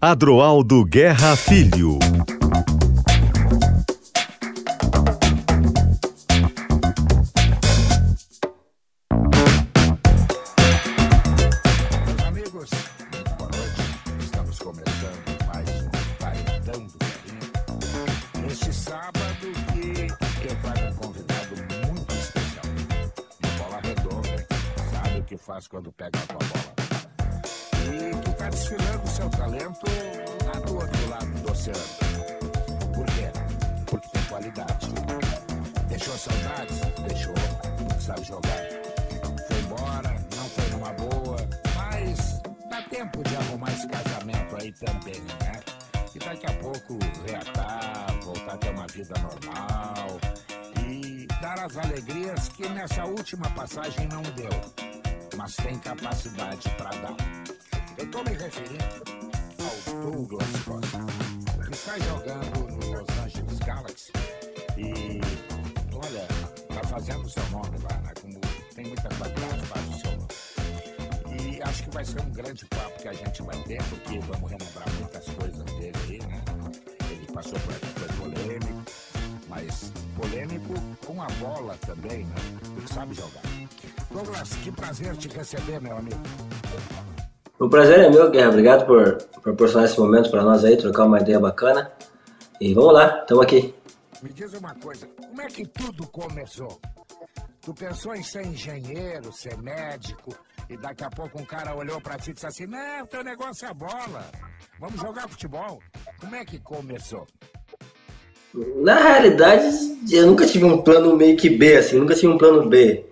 [0.00, 1.98] Adroaldo Guerra Filho.
[88.30, 88.50] Guerra.
[88.50, 91.90] Obrigado por proporcionar esse momento para nós aí, trocar uma ideia bacana.
[92.60, 93.74] E vamos lá, estamos aqui.
[94.22, 96.80] Me diz uma coisa, como é que tudo começou?
[97.60, 100.34] Tu pensou em ser engenheiro, ser médico,
[100.70, 103.68] e daqui a pouco um cara olhou pra ti e disse assim, não, teu negócio
[103.68, 104.24] é bola,
[104.80, 105.80] vamos jogar futebol.
[106.20, 107.26] Como é que começou?
[108.76, 109.66] Na realidade,
[110.10, 113.04] eu nunca tive um plano meio que B, assim, nunca tive um plano B.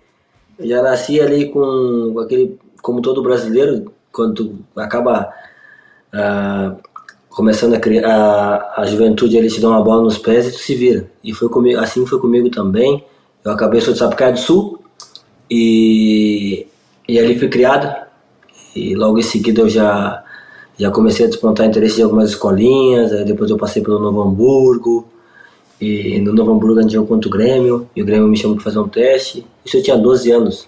[0.57, 5.29] Eu já nasci ali com aquele, como todo brasileiro, quando acaba
[6.13, 6.75] ah,
[7.29, 10.59] começando a criar a, a juventude, ele te dá uma bola nos pés e tu
[10.59, 11.11] se vira.
[11.23, 13.03] E foi comigo, assim foi comigo também.
[13.43, 14.79] Eu acabei sou de Sapucaia do Sul
[15.51, 16.65] e,
[17.07, 17.93] e ali fui criado.
[18.73, 20.23] E logo em seguida eu já
[20.77, 25.07] já comecei a despontar interesse em algumas escolinhas, aí depois eu passei pelo Novo Hamburgo,
[25.79, 28.55] e no Novo Hamburgo a gente jogou contra o Grêmio, e o Grêmio me chamou
[28.57, 29.45] para fazer um teste.
[29.65, 30.67] Isso eu tinha 12 anos.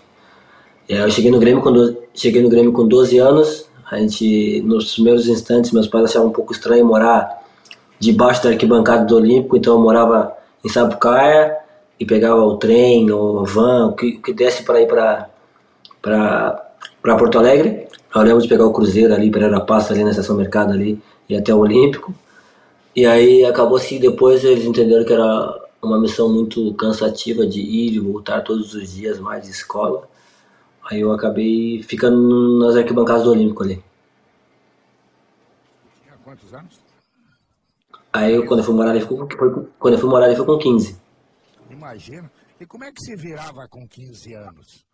[0.88, 3.70] Eu cheguei no Grêmio com 12, cheguei no Grêmio com 12 anos.
[3.90, 7.42] A gente, nos primeiros instantes, meus pais achavam um pouco estranho morar
[8.00, 10.34] debaixo da arquibancada do Olímpico, então eu morava
[10.64, 11.56] em Sapucaia
[12.00, 15.30] e pegava o trem, ou van, o que, que desse para ir para
[17.02, 17.88] Porto Alegre.
[18.14, 21.00] Eu lembro de pegar o Cruzeiro ali, Pereira Passa, ali na Estação Mercado ali,
[21.30, 22.14] e até o Olímpico.
[22.96, 27.94] E aí acabou que depois eles entenderam que era uma missão muito cansativa de ir
[27.94, 30.08] e voltar todos os dias mais de escola.
[30.90, 33.84] Aí eu acabei ficando nas arquibancadas do Olímpico ali.
[36.04, 36.80] Tinha quantos anos?
[38.14, 39.18] Aí eu, quando eu fui morar ali, foi,
[39.78, 41.00] quando eu fui morar ali foi com 15.
[41.70, 42.32] Imagina.
[42.60, 44.86] E como é que se virava com 15 anos?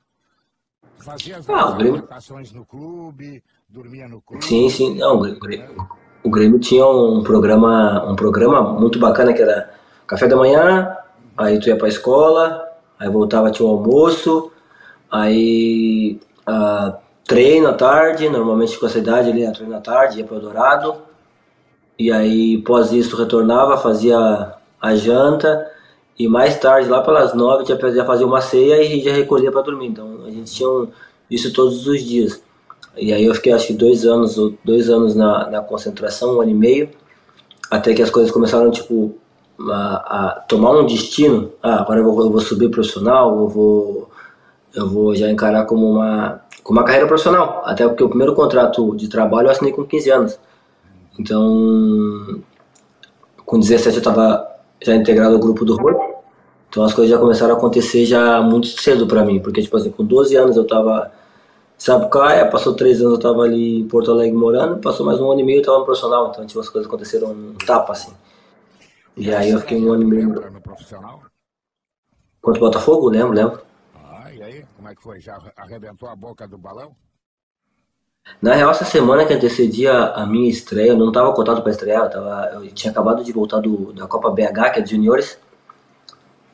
[0.98, 2.08] Fazia as Ah, Grêmio-
[2.54, 4.44] no clube, dormia no clube.
[4.44, 4.96] Sim, sim.
[4.98, 5.88] Não, o Grêmio,
[6.24, 9.74] o Grêmio tinha um programa, um programa muito bacana que era
[10.08, 10.96] café da manhã,
[11.38, 12.68] aí tu ia pra escola,
[13.00, 14.52] aí voltava, tinha o almoço,
[15.14, 20.38] aí ah, treino à tarde, normalmente com essa idade era treino à tarde, ia pro
[20.38, 20.96] Eldorado,
[22.00, 25.70] e aí após isso retornava, fazia a janta,
[26.18, 29.62] e mais tarde, lá pelas nove, tinha já fazia uma ceia e já recolhia para
[29.62, 29.88] dormir.
[29.88, 30.88] Então a gente tinha
[31.30, 32.44] isso todos os dias.
[32.96, 36.52] E aí eu fiquei acho que dois anos, dois anos na, na concentração, um ano
[36.52, 36.90] e meio,
[37.70, 39.16] até que as coisas começaram tipo
[39.60, 41.52] a, a tomar um destino.
[41.62, 44.13] Ah, agora eu vou, eu vou subir profissional, eu vou
[44.74, 47.62] eu vou já encarar como uma como uma carreira profissional.
[47.66, 50.40] Até porque o primeiro contrato de trabalho eu assinei com 15 anos.
[51.20, 52.42] Então,
[53.46, 54.48] com 17 eu estava
[54.82, 55.94] já integrado ao grupo do Rui.
[56.70, 59.92] Então as coisas já começaram a acontecer já muito cedo para mim, porque tipo assim,
[59.92, 61.12] com 12 anos eu estava
[61.78, 65.42] Sapucaia, passou três anos eu tava ali em Porto Alegre morando, passou mais um ano
[65.42, 68.14] e meio eu tava no profissional, então tipo, as coisas aconteceram um tapa assim.
[69.16, 71.22] E aí eu fiquei um ano e meio no profissional?
[72.44, 73.62] contra o Botafogo, lembro, lembro.
[74.84, 75.22] Como é que foi?
[75.22, 76.94] Já arrebentou a boca do balão?
[78.42, 82.04] Na real, essa semana que antecedia a minha estreia, eu não tava cotado para estrear,
[82.04, 85.40] eu, tava, eu tinha acabado de voltar do, da Copa BH, que é de juniores,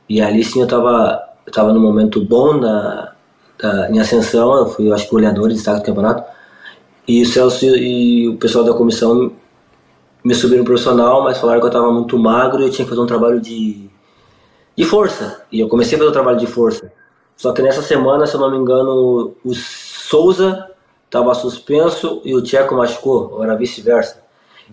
[0.08, 3.16] e ali sim eu tava, eu tava num momento bom na,
[3.58, 6.24] da, em ascensão, eu fui, eu acho goleador de destaque do campeonato,
[7.08, 9.34] e o Celso e o pessoal da comissão
[10.24, 12.90] me subiram no profissional, mas falaram que eu tava muito magro e eu tinha que
[12.92, 13.90] fazer um trabalho de,
[14.76, 15.44] de força.
[15.52, 16.99] E eu comecei a fazer o trabalho de força.
[17.40, 20.70] Só que nessa semana, se eu não me engano, o Souza
[21.06, 24.22] estava suspenso e o Tcheco machucou, ou era vice-versa.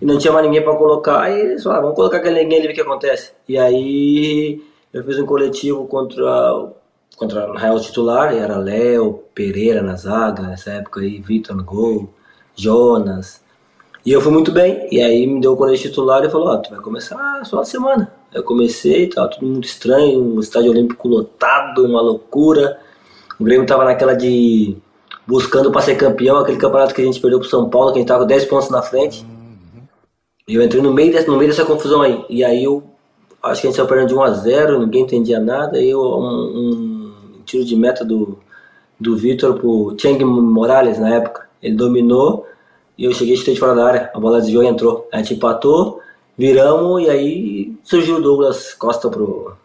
[0.01, 1.21] E não tinha mais ninguém para colocar.
[1.21, 3.31] Aí eles falaram, vamos colocar aquele ninguém ali ver o que acontece.
[3.47, 4.61] E aí
[4.91, 6.73] eu fiz um coletivo contra,
[7.15, 11.63] contra o Real titular, e era Léo, Pereira na zaga, nessa época aí, Vitor no
[11.63, 12.09] gol,
[12.53, 13.41] Jonas.
[14.05, 14.89] E eu fui muito bem.
[14.91, 17.61] E aí me deu o colete titular e falou, ó, oh, tu vai começar só
[17.61, 18.11] a semana.
[18.33, 22.79] Eu comecei, tava tudo muito estranho, o estádio olímpico lotado, uma loucura.
[23.39, 24.77] O Grêmio tava naquela de
[25.25, 28.01] buscando para ser campeão, aquele campeonato que a gente perdeu pro São Paulo, que a
[28.01, 29.25] gente tava 10 pontos na frente.
[30.47, 32.23] E eu entrei no meio, desse, no meio dessa confusão aí.
[32.29, 32.83] E aí eu
[33.43, 35.79] acho que a gente saiu perdendo de 1 a 0 ninguém entendia nada.
[35.81, 38.39] E eu, um, um tiro de meta do,
[38.99, 41.49] do Vitor pro Cheng Morales na época.
[41.61, 42.45] Ele dominou
[42.97, 44.11] e eu cheguei de fora da área.
[44.13, 45.07] A bola desviou e entrou.
[45.11, 45.99] A gente empatou
[46.37, 49.55] viramos e aí surgiu o Douglas Costa pro,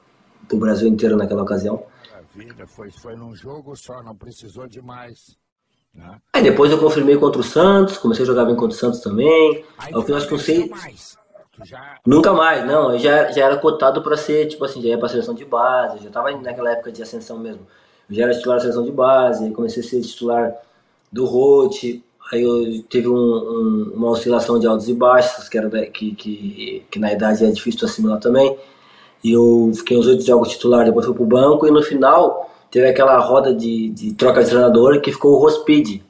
[0.49, 1.85] pro Brasil inteiro naquela ocasião.
[2.11, 5.37] Maravilha, foi, foi num jogo só, não precisou de mais.
[5.95, 6.19] Né?
[6.33, 9.65] Aí depois eu confirmei contra o Santos, comecei a jogar bem contra o Santos também.
[9.77, 10.69] Aí eu acho que sei.
[10.69, 11.19] Mais.
[11.65, 11.99] Já...
[12.07, 12.93] Nunca mais, não.
[12.93, 16.03] Eu já, já era cotado para ser, tipo assim, já ia pra seleção de base,
[16.03, 17.67] já tava naquela época de ascensão mesmo.
[18.09, 20.55] Eu já era titular da seleção de base, comecei a ser titular
[21.13, 22.03] do Rote,
[22.33, 26.15] Aí eu tive um, um, uma oscilação de altos e baixos, que, era da, que,
[26.15, 28.57] que, que, na idade é difícil de assimilar também.
[29.23, 32.89] E eu fiquei uns oito jogos titular, depois fui pro banco e no final teve
[32.89, 36.03] aquela roda de, de troca de treinador que ficou o Rospid.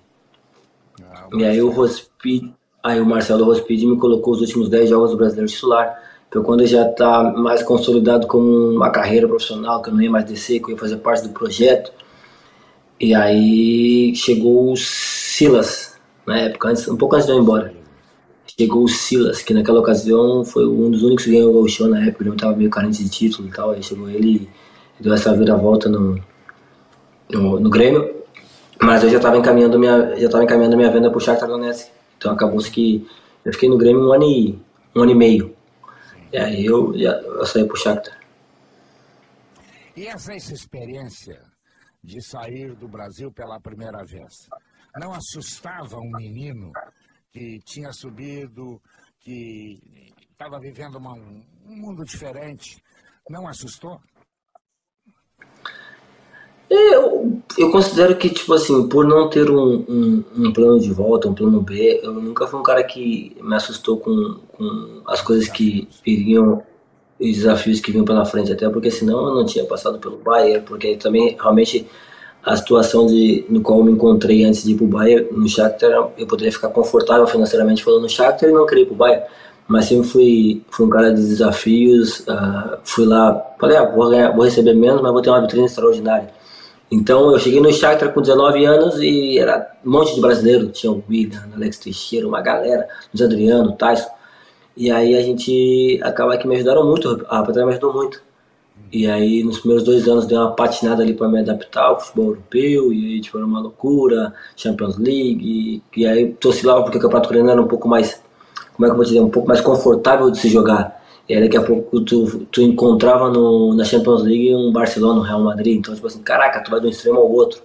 [1.03, 2.55] Ah, e aí o Rospid,
[2.85, 6.01] aí o Marcelo Rospid me colocou os últimos dez jogos do Brasileiro titular.
[6.29, 8.47] Então quando já está mais consolidado como
[8.77, 11.35] uma carreira profissional, que eu não ia mais descer, que eu ia fazer parte do
[11.35, 11.93] projeto.
[13.01, 15.92] E aí chegou o Silas,
[16.27, 17.75] na época, antes, um pouco antes de eu ir embora.
[18.59, 22.05] Chegou o Silas, que naquela ocasião foi um dos únicos que ganhou o show na
[22.05, 24.49] época, ele não estava meio carente de título e tal, aí chegou ele
[24.99, 26.21] e deu essa vira-volta no,
[27.31, 28.15] no, no, Grêmio,
[28.81, 31.91] mas eu já estava encaminhando minha já estava encaminhando minha venda para o Shakhtar Donetsk,
[32.19, 33.07] então acabou-se que
[33.45, 34.59] eu fiquei no Grêmio um ano e,
[34.95, 35.57] um ano e meio,
[36.33, 38.19] e aí eu, eu saí para o Shakhtar.
[39.97, 41.41] E essa experiência
[42.03, 44.49] de sair do Brasil pela primeira vez?
[44.99, 46.73] Não assustava um menino
[47.33, 48.81] que tinha subido,
[49.21, 49.81] que
[50.31, 52.83] estava vivendo uma, um mundo diferente?
[53.29, 53.99] Não assustou?
[56.69, 61.29] Eu, eu considero que, tipo assim, por não ter um, um, um, plano de volta,
[61.29, 65.49] um plano B, eu nunca fui um cara que me assustou com, com as coisas
[65.49, 66.63] que iriam
[67.21, 70.65] os desafios que vinham pela frente, até porque senão eu não tinha passado pelo Bayern,
[70.65, 71.87] porque também realmente
[72.45, 76.11] a situação de, no qual eu me encontrei antes de ir pro Bayern, no Shakhtar,
[76.19, 79.25] eu poderia ficar confortável financeiramente falando no Shakhtar e não queria ir pro Bayern.
[79.69, 84.33] Mas sempre fui, fui um cara de desafios, uh, fui lá, falei, ah, vou, ganhar,
[84.33, 86.31] vou receber menos, mas vou ter uma vitrine extraordinária.
[86.91, 90.93] Então eu cheguei no Shakhtar com 19 anos e era um monte de brasileiro, tinha
[90.93, 94.11] o William, Alex Teixeira, uma galera, Luiz Adriano, Tyson.
[94.77, 98.21] E aí a gente acaba que me ajudaram muito, a rapaziada me ajudou muito.
[98.93, 102.27] E aí, nos primeiros dois anos, dei uma patinada ali para me adaptar ao futebol
[102.27, 107.01] europeu, e aí, tipo, era uma loucura, Champions League, e, e aí oscilava porque o
[107.01, 108.23] Campeonato Coreano era um pouco mais,
[108.77, 111.03] como é que eu vou dizer, um pouco mais confortável de se jogar.
[111.27, 115.23] E aí, daqui a pouco, tu, tu encontrava no, na Champions League um Barcelona, um
[115.23, 117.63] Real Madrid, então, tipo assim, caraca, tu vai de um extremo ao outro.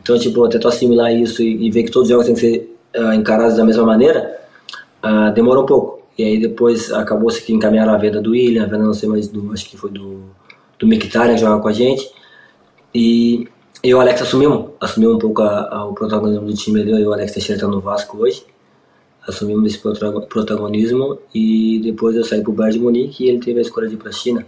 [0.00, 2.40] Então, tipo, até tu assimilar isso e, e ver que todos os jogos têm que
[2.40, 4.38] ser uh, encarados da mesma maneira,
[5.04, 6.00] uh, demorou um pouco.
[6.16, 9.26] E aí depois acabou-se que encaminharam a venda do William, a venda não sei mais
[9.26, 10.20] do, acho que foi do
[10.80, 12.10] do Mictarian jogar com a gente.
[12.92, 13.46] E
[13.82, 16.90] eu e o Alex assumimos, assumimos um pouco a, a, o protagonismo do time ali.
[16.90, 18.44] Eu e o Alex Teixeira estão no Vasco hoje.
[19.28, 23.58] Assumimos esse protagonismo e depois eu saí para o Bayern de Munique e ele teve
[23.58, 24.46] a escolha de ir para a China.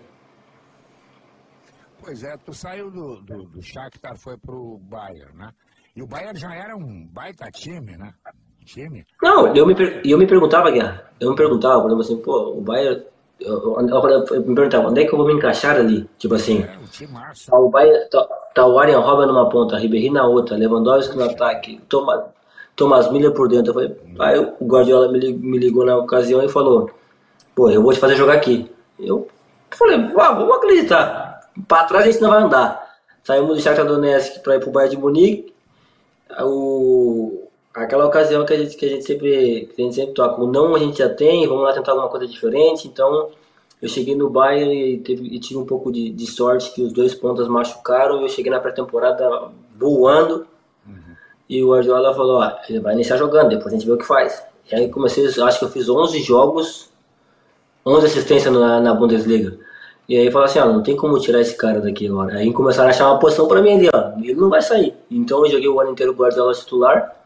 [2.00, 5.50] Pois é, tu saiu do, do, do Shakhtar, foi pro Bayern, né?
[5.94, 8.12] E o Bayern já era um baita time, né?
[8.64, 9.04] Time.
[9.22, 9.74] Não, eu me,
[10.04, 13.04] eu me perguntava, Guerra, eu me perguntava, por exemplo assim, pô, o Bayern
[13.40, 13.76] eu,
[14.46, 16.08] me perguntava, onde é que eu vou me encaixar ali?
[16.18, 16.66] Tipo assim,
[17.48, 18.24] tá o, Bayern, tá,
[18.54, 22.24] tá o Arian Robben numa ponta, Ribéry na outra, Lewandowski no ataque, Thomas,
[22.76, 23.70] Thomas Miller por dentro.
[23.70, 25.18] Eu falei, aí o Guardiola me,
[25.58, 26.90] ligou na ocasião e falou,
[27.54, 28.70] pô, eu vou te fazer jogar aqui.
[28.98, 29.28] Eu
[29.70, 31.50] falei, ah, vamos acreditar.
[31.66, 32.82] Pra trás a gente não vai andar.
[33.24, 35.52] Saímos do Shakhtar Donetsk para ir pro Bayern de Munique.
[36.40, 37.41] O,
[37.74, 40.46] aquela ocasião que a gente, que a gente sempre que a gente sempre toca, o
[40.46, 42.86] não a gente já tem, vamos lá tentar alguma coisa diferente.
[42.86, 43.30] Então
[43.80, 46.92] eu cheguei no Bayern e, teve, e tive um pouco de, de, sorte que os
[46.92, 50.46] dois pontas machucaram e eu cheguei na pré-temporada voando.
[50.86, 51.16] Uhum.
[51.48, 54.06] E o Guardiola falou, ah, ele vai iniciar jogando, depois a gente vê o que
[54.06, 54.42] faz.
[54.70, 56.90] E aí comecei, acho que eu fiz 11 jogos,
[57.84, 59.58] 11 assistências na, na Bundesliga.
[60.08, 62.36] E aí falaram assim, ó, não tem como tirar esse cara daqui agora.
[62.36, 64.12] Aí começaram a achar uma posição pra mim ali, ó.
[64.18, 64.94] Ele não vai sair.
[65.10, 67.21] Então eu joguei o ano inteiro com o Guardiola titular.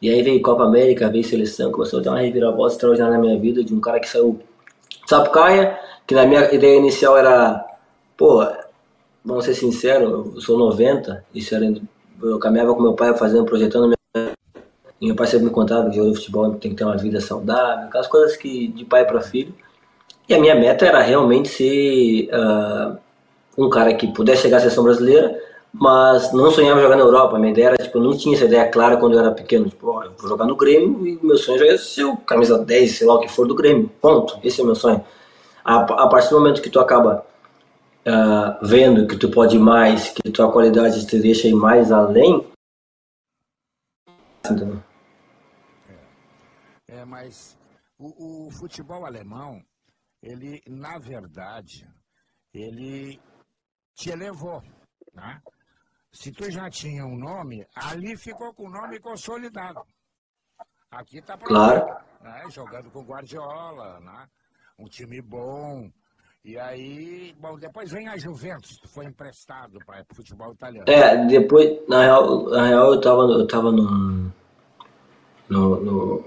[0.00, 3.38] E aí veio Copa América, veio seleção, começou a ter uma reviravolta extraordinária na minha
[3.38, 4.40] vida de um cara que saiu
[5.06, 7.64] Sapucaia, que na minha ideia inicial era,
[8.16, 8.46] pô,
[9.24, 11.64] vamos ser sinceros, eu sou 90, isso era,
[12.22, 13.98] eu caminhava com meu pai fazendo, projetando minha
[15.00, 17.20] e meu pai sempre me contava que jogador de futebol tem que ter uma vida
[17.20, 19.54] saudável, aquelas coisas que de pai para filho.
[20.28, 22.98] E a minha meta era realmente ser uh,
[23.56, 25.40] um cara que pudesse chegar à seleção brasileira,
[25.72, 27.38] mas não sonhava jogar na Europa.
[27.38, 29.68] Minha ideia era, tipo, eu não tinha essa ideia clara quando eu era pequeno.
[29.68, 32.58] Tipo, ó, eu vou jogar no Grêmio e meu sonho já é ser o camisa
[32.58, 33.88] 10, sei lá o que for do Grêmio.
[34.00, 34.38] Ponto.
[34.42, 35.04] Esse é meu sonho.
[35.64, 37.24] A, a partir do momento que tu acaba
[38.06, 42.46] uh, vendo que tu pode mais, que tua qualidade te deixa ir mais além.
[46.88, 47.56] É, é mas
[47.98, 49.62] o, o futebol alemão
[50.22, 51.88] ele, na verdade,
[52.52, 53.20] ele
[53.94, 54.62] te elevou,
[55.12, 55.40] né?
[56.12, 59.80] Se tu já tinha um nome, ali ficou com o nome consolidado.
[60.90, 61.86] Aqui tá claro.
[62.22, 62.44] né?
[62.50, 64.26] Jogando com Guardiola, né?
[64.78, 65.90] Um time bom.
[66.44, 70.88] E aí, bom, depois vem a Juventus, tu foi emprestado para o futebol italiano.
[70.88, 74.32] É, depois, na real, na real eu tava, eu tava no,
[75.48, 76.24] no, no,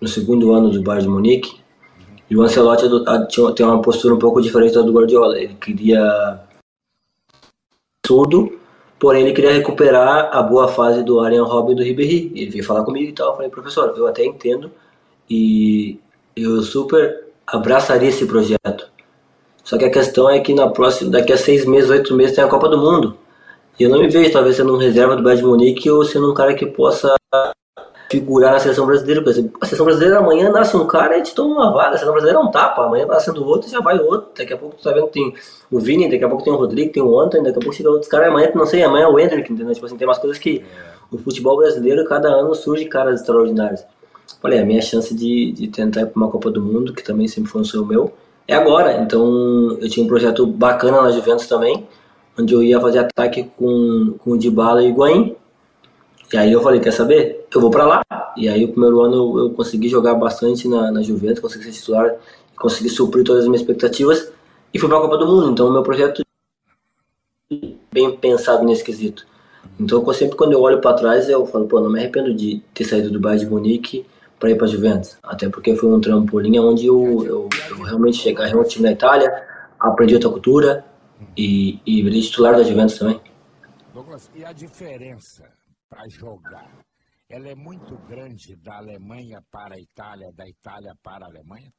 [0.00, 1.64] no segundo ano de Bayern de Munique
[2.28, 2.84] e o Ancelotti
[3.54, 5.38] tem uma postura um pouco diferente da do Guardiola.
[5.38, 6.40] Ele queria
[8.04, 8.55] surdo,
[8.98, 12.32] porém ele queria recuperar a boa fase do Arian Robin do Ribéry.
[12.34, 13.30] Ele veio falar comigo e tal.
[13.30, 14.70] Eu falei, professor, eu até entendo
[15.28, 15.98] e
[16.34, 18.90] eu super abraçaria esse projeto.
[19.62, 22.44] Só que a questão é que na próxima, daqui a seis meses, oito meses tem
[22.44, 23.16] a Copa do Mundo.
[23.78, 26.34] E eu não me vejo talvez sendo um reserva do de Munique ou sendo um
[26.34, 27.14] cara que possa
[28.08, 29.22] figurar na seleção brasileira.
[29.22, 31.90] Por exemplo, a seleção brasileira amanhã nasce um cara e te toma uma vaga.
[31.90, 32.84] A seleção brasileira é um tapa.
[32.84, 34.30] Amanhã nascendo outro e já vai outro.
[34.36, 35.34] Daqui a pouco tu tá vendo que tem
[35.70, 37.90] o Vini, daqui a pouco tem o Rodrigo, tem o Antônio, daqui a pouco chega
[37.90, 38.28] outros caras.
[38.28, 39.74] Amanhã tu não sei, amanhã é o Hendrick, entendeu?
[39.74, 40.64] Tipo assim, tem umas coisas que
[41.10, 43.84] o futebol brasileiro, cada ano surge caras extraordinários.
[44.40, 47.26] Falei, a minha chance de, de tentar ir para uma Copa do Mundo, que também
[47.28, 48.12] sempre foi um sonho meu,
[48.46, 49.00] é agora.
[49.00, 51.86] Então eu tinha um projeto bacana na Juventus também,
[52.38, 55.36] onde eu ia fazer ataque com, com o Dybala e o Higuaín.
[56.32, 57.46] E aí eu falei, quer saber?
[57.54, 58.02] Eu vou para lá.
[58.36, 61.72] E aí o primeiro ano eu, eu consegui jogar bastante na, na Juventus, consegui ser
[61.72, 62.14] titular,
[62.58, 64.30] consegui suprir todas as minhas expectativas
[64.74, 65.50] e fui para a Copa do Mundo.
[65.50, 66.22] Então o meu projeto
[67.92, 69.26] bem pensado nesse quesito.
[69.78, 72.84] Então sempre quando eu olho para trás eu falo, pô, não me arrependo de ter
[72.84, 74.06] saído do Bayern de Munique
[74.38, 78.54] para ir para Juventus, até porque foi um trampolim onde eu, eu, eu realmente cheguei
[78.54, 79.32] um time na Itália,
[79.80, 80.84] aprendi outra cultura
[81.34, 83.18] e, e virei titular da Juventus também.
[83.94, 85.55] Douglas, e a diferença
[85.96, 86.70] para jogar,
[87.28, 91.72] ela é muito grande da Alemanha para a Itália, da Itália para a Alemanha?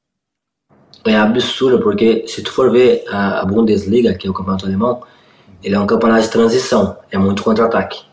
[1.05, 5.03] É absurdo, porque se tu for ver a Bundesliga, que é o campeonato alemão,
[5.63, 8.03] ele é um campeonato de transição, é muito contra-ataque.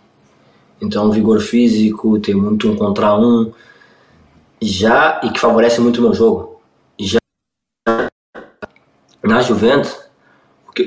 [0.81, 3.53] Então, vigor físico, tem muito um contra um,
[4.61, 6.61] já e que favorece muito o meu jogo.
[7.01, 7.19] Já
[9.23, 10.04] na Juventus,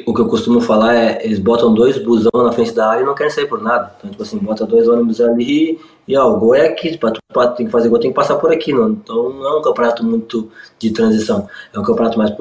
[0.06, 3.06] o que, eu costumo falar é eles botam dois busão na frente da área e
[3.06, 3.96] não querem sair por nada.
[3.98, 7.20] Então, tipo assim, bota dois ônibus ali e ó, o gol é aqui, pra tu,
[7.34, 8.74] pra, tem que fazer gol, tem que passar por aqui.
[8.74, 8.90] Não.
[8.90, 11.48] Então não é um campeonato muito de transição.
[11.74, 12.32] É um campeonato mais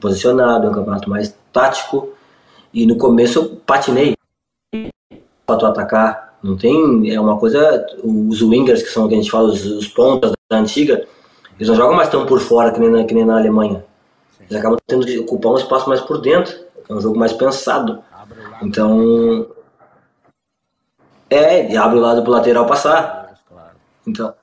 [0.00, 2.10] posicionado, é um campeonato mais tático.
[2.74, 4.14] E no começo eu patinei
[5.46, 6.38] para tu atacar.
[6.42, 7.12] Não tem.
[7.12, 7.86] É uma coisa.
[8.02, 11.06] Os wingers, que são o que a gente fala, os, os pontas da antiga,
[11.56, 13.84] eles não jogam mais tão por fora que nem na, que nem na Alemanha.
[14.40, 16.65] Eles acabam tendo que ocupar um espaço mais por dentro.
[16.88, 18.02] É um jogo mais pensado.
[18.62, 19.48] Então.
[21.28, 23.34] É, e abre o lado pro lateral passar.
[24.06, 24.34] Então.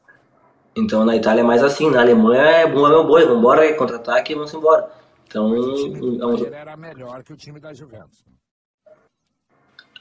[0.75, 4.33] Então na Itália é mais assim, na Alemanha é bom é meu boi, vambora, contra-ataque
[4.33, 4.89] e vamos embora.
[5.27, 5.53] Então.
[5.55, 6.45] é um...
[6.45, 8.25] era melhor que o time da Juventus.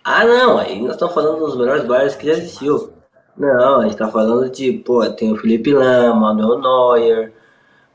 [0.05, 2.93] Ah não, aí nós estamos falando dos melhores bairros que já existiu.
[3.37, 7.33] Não, a gente tá falando de, pô, tem o Felipe Lam, Manuel Neuer,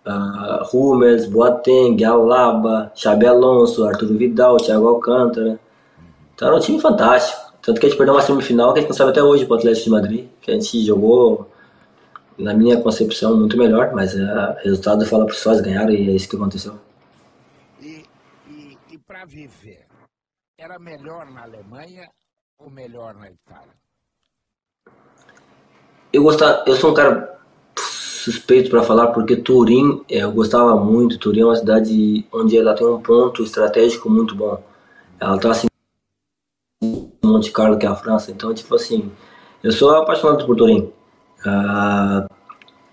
[0.08, 5.60] uh, Hummels, Boateng, Alaba, Xabi Alonso, Arturo Vidal, Thiago Alcântara.
[6.34, 7.54] Então era um time fantástico.
[7.62, 9.56] Tanto que a gente perdeu uma semifinal que a gente não sabe até hoje pro
[9.56, 11.52] Atlético de Madrid, que a gente jogou,
[12.38, 16.10] na minha concepção, muito melhor, mas o uh, resultado fala por só, eles ganharam e
[16.10, 16.76] é isso que aconteceu.
[17.82, 18.04] E,
[18.50, 19.86] e, e para viver,
[20.58, 22.10] era melhor na Alemanha
[22.58, 23.74] ou melhor na Itália?
[26.12, 27.37] eu gostava, eu sou um cara
[28.28, 31.18] suspeito para falar porque Turim, é, eu gostava muito.
[31.18, 34.62] Turim é uma cidade onde ela tem um ponto estratégico muito bom.
[35.20, 35.68] Ela tá assim
[37.24, 39.12] Monte Carlo que é a França, então tipo assim,
[39.64, 40.92] eu sou apaixonado por Turim.
[41.46, 42.28] Ah,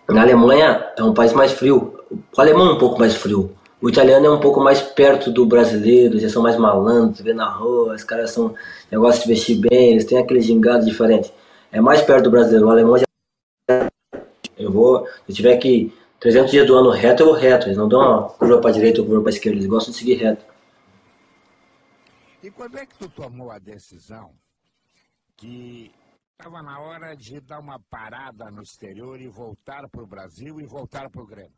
[0.08, 1.98] na Alemanha é um país mais frio.
[2.36, 3.50] O alemão é um pouco mais frio.
[3.82, 7.50] o italiano é um pouco mais perto do brasileiro, eles são mais malandros, vê na
[7.50, 8.54] rua, os caras são,
[8.90, 11.32] negócio de vestir bem, eles têm aquele gingado diferente.
[11.72, 13.04] É mais perto do brasileiro, o alemão já.
[14.56, 17.76] Eu vou, se eu tiver que 300 dias do ano reto, eu vou reto, eles
[17.76, 20.44] não dão uma curva para direita ou curva para esquerda, eles gostam de seguir reto.
[22.42, 24.32] E quando é que tu tomou a decisão
[25.36, 25.90] que
[26.32, 30.66] estava na hora de dar uma parada no exterior e voltar para o Brasil e
[30.66, 31.52] voltar para o Grêmio?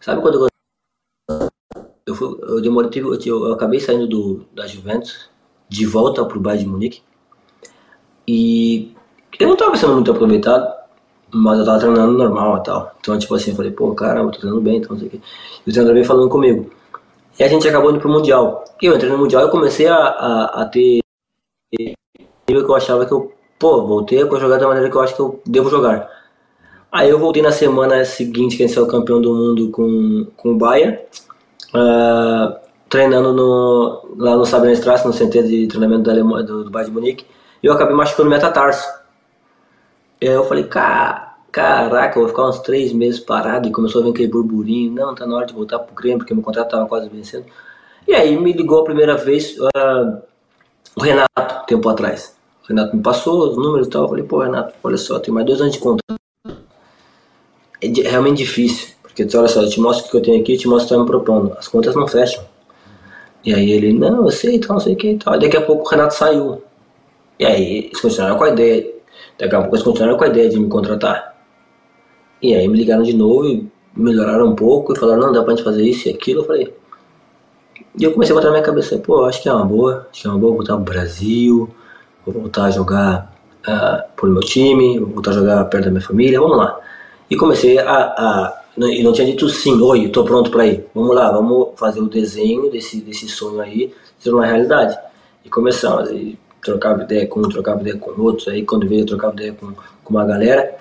[0.00, 0.48] Sabe quando
[1.30, 1.48] eu,
[2.06, 3.14] eu, fui, eu demorei, eu,
[3.46, 5.30] eu, acabei saindo do, da Juventus
[5.68, 7.02] de volta para o Bayern de Munique
[8.26, 8.94] e
[9.38, 10.83] eu não estava sendo muito aproveitado,
[11.34, 12.94] mas eu estava treinando normal e tal.
[13.00, 15.20] Então, tipo assim, eu falei, pô, caramba, tô treinando bem, então não sei o quê.
[15.66, 16.70] E o treinador veio falando comigo.
[17.38, 18.64] E a gente acabou indo pro Mundial.
[18.80, 21.00] E eu entrei no Mundial e comecei a, a, a ter
[22.48, 25.14] nível que eu achava que eu, pô, voltei a jogar da maneira que eu acho
[25.14, 26.08] que eu devo jogar.
[26.92, 30.50] Aí eu voltei na semana seguinte, que a gente saiu campeão do mundo com, com
[30.50, 30.96] o Bayern,
[31.74, 32.54] uh,
[32.88, 36.92] treinando no, lá no Sabrina Strasse, no CT de treinamento da Alemanha, do, do Bayern
[36.92, 37.26] de Munique,
[37.60, 38.86] e eu acabei machucando o metatarso.
[40.20, 44.00] E aí eu falei, cara, caraca, eu vou ficar uns três meses parado, e começou
[44.00, 46.70] a vir aquele burburinho, não, tá na hora de voltar pro Grêmio, porque meu contrato
[46.70, 47.46] tava quase vencendo.
[48.06, 50.22] E aí me ligou a primeira vez uh,
[50.96, 52.36] o Renato, tempo atrás.
[52.62, 54.02] O Renato me passou os números e tal.
[54.02, 56.20] Eu falei, pô, Renato, olha só, tem mais dois anos de contrato.
[57.80, 58.94] É realmente difícil.
[59.02, 60.88] Porque, olha só, eu te mostro o que eu tenho aqui, eu te mostro o
[60.88, 61.56] que tá me propondo.
[61.58, 62.44] As contas não fecham.
[63.44, 65.38] E aí ele, não, eu sei, então, não sei o que e tal.
[65.38, 66.62] Daqui a pouco o Renato saiu.
[67.38, 68.93] E aí eles continuaram com a ideia.
[69.38, 71.34] Daqui a pouco eles continuaram com a ideia de me contratar.
[72.40, 75.54] E aí me ligaram de novo e melhoraram um pouco e falaram, não, dá pra
[75.54, 76.42] gente fazer isso e aquilo.
[76.42, 76.74] Eu falei.
[77.98, 80.22] E eu comecei a botar na minha cabeça, pô, acho que é uma boa, acho
[80.22, 81.70] que é uma boa voltar pro Brasil,
[82.26, 83.32] vou voltar a jogar
[83.66, 86.78] uh, por meu time, vou voltar a jogar perto da minha família, vamos lá.
[87.30, 87.92] E comecei a.
[87.92, 90.84] a e não tinha dito sim, oi, estou pronto para ir.
[90.92, 94.98] Vamos lá, vamos fazer o desenho desse, desse sonho aí ser uma realidade.
[95.44, 99.06] E começamos, e trocava ideia com um, trocava ideia com outros, aí quando veio eu
[99.06, 99.72] trocava ideia com,
[100.02, 100.74] com uma galera.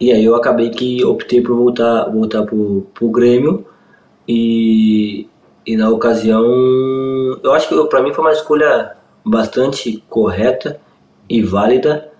[0.00, 3.66] E aí eu acabei que optei por voltar, voltar pro, pro Grêmio
[4.26, 5.28] e,
[5.66, 6.44] e na ocasião,
[7.42, 10.80] eu acho que para mim foi uma escolha bastante correta
[11.28, 12.10] e válida,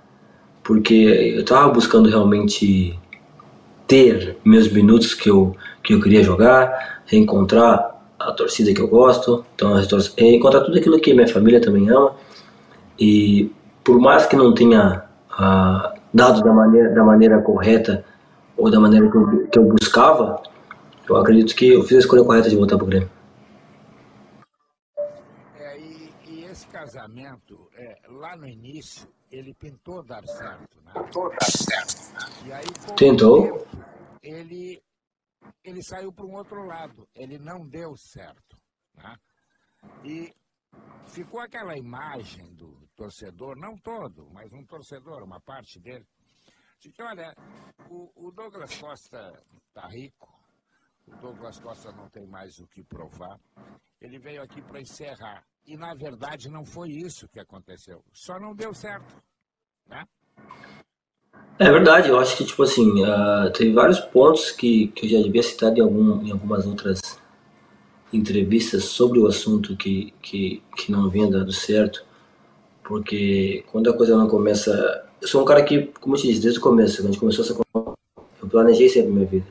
[0.63, 2.99] porque eu estava buscando realmente
[3.87, 9.45] ter meus minutos que eu, que eu queria jogar, reencontrar a torcida que eu gosto,
[9.55, 9.73] então
[10.19, 12.13] reencontrar tudo aquilo que minha família também ama.
[13.01, 13.51] E
[13.83, 18.05] por mais que não tenha ah, dado da maneira, da maneira correta
[18.57, 20.43] ou da maneira que eu, que eu buscava,
[21.09, 23.11] eu acredito que eu fiz a escolha correta de voltar para o Grêmio.
[26.81, 30.81] casamento, é, lá no início, ele tentou dar certo.
[30.83, 30.93] Né?
[30.95, 32.47] Tentou dar certo.
[32.47, 33.43] E aí, tentou?
[33.43, 33.67] Tempo,
[34.23, 34.83] ele,
[35.63, 37.07] ele saiu para um outro lado.
[37.15, 38.57] Ele não deu certo.
[38.95, 39.17] Né?
[40.05, 40.33] E
[41.07, 46.07] ficou aquela imagem do torcedor, não todo, mas um torcedor, uma parte dele,
[46.79, 47.35] de que, olha,
[47.89, 49.33] o, o Douglas Costa
[49.69, 50.29] está rico,
[51.07, 53.39] o Douglas Costa não tem mais o que provar,
[54.01, 55.45] ele veio aqui para encerrar.
[55.67, 58.03] E, na verdade, não foi isso que aconteceu.
[58.13, 59.23] Só não deu certo.
[59.87, 60.07] Né?
[61.59, 65.23] É verdade, eu acho que, tipo assim, uh, teve vários pontos que, que eu já
[65.23, 67.01] devia citar em, algum, em algumas outras
[68.13, 72.05] entrevistas sobre o assunto que, que, que não vinha dando certo.
[72.85, 75.05] Porque quando a coisa não começa.
[75.21, 77.21] Eu sou um cara que, como eu te disse, desde o começo, quando a gente
[77.21, 77.57] começou essa.
[77.75, 79.47] Eu planejei sempre a minha vida.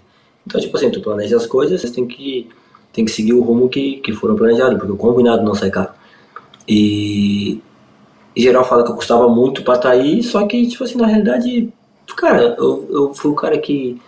[0.45, 2.49] Então, tipo assim, tu planeja as coisas, você tem que
[2.91, 5.91] tem que seguir o rumo que, que foram planejados, porque o combinado não sai caro.
[6.67, 7.61] E
[8.35, 10.97] em geral fala que eu custava muito pra estar tá aí, só que, tipo assim,
[10.97, 11.69] na realidade,
[12.15, 13.99] cara, eu, eu fui o cara que,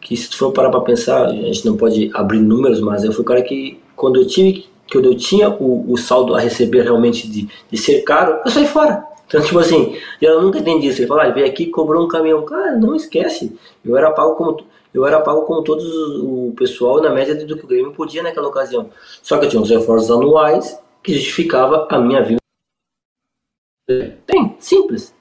[0.00, 3.22] que se for parar pra pensar, a gente não pode abrir números, mas eu fui
[3.22, 7.30] o cara que, quando eu tive, quando eu tinha o, o saldo a receber realmente
[7.30, 9.06] de, de ser caro, eu saí fora.
[9.28, 11.00] Então, tipo assim, eu nunca entendi isso.
[11.00, 12.44] Ele falou, ah, veio aqui cobrou um caminhão.
[12.44, 13.56] Cara, não esquece.
[13.84, 14.56] Eu era pago como
[14.92, 18.48] eu era pago como todos o pessoal na média do que o Grêmio podia naquela
[18.48, 18.90] ocasião.
[19.22, 22.40] Só que eu tinha uns reforços anuais que justificava a minha vida.
[24.26, 25.14] Bem, simples.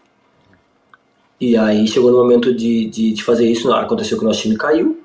[1.40, 4.58] E aí chegou no momento de, de, de, fazer isso, aconteceu que o nosso time
[4.58, 5.00] caiu.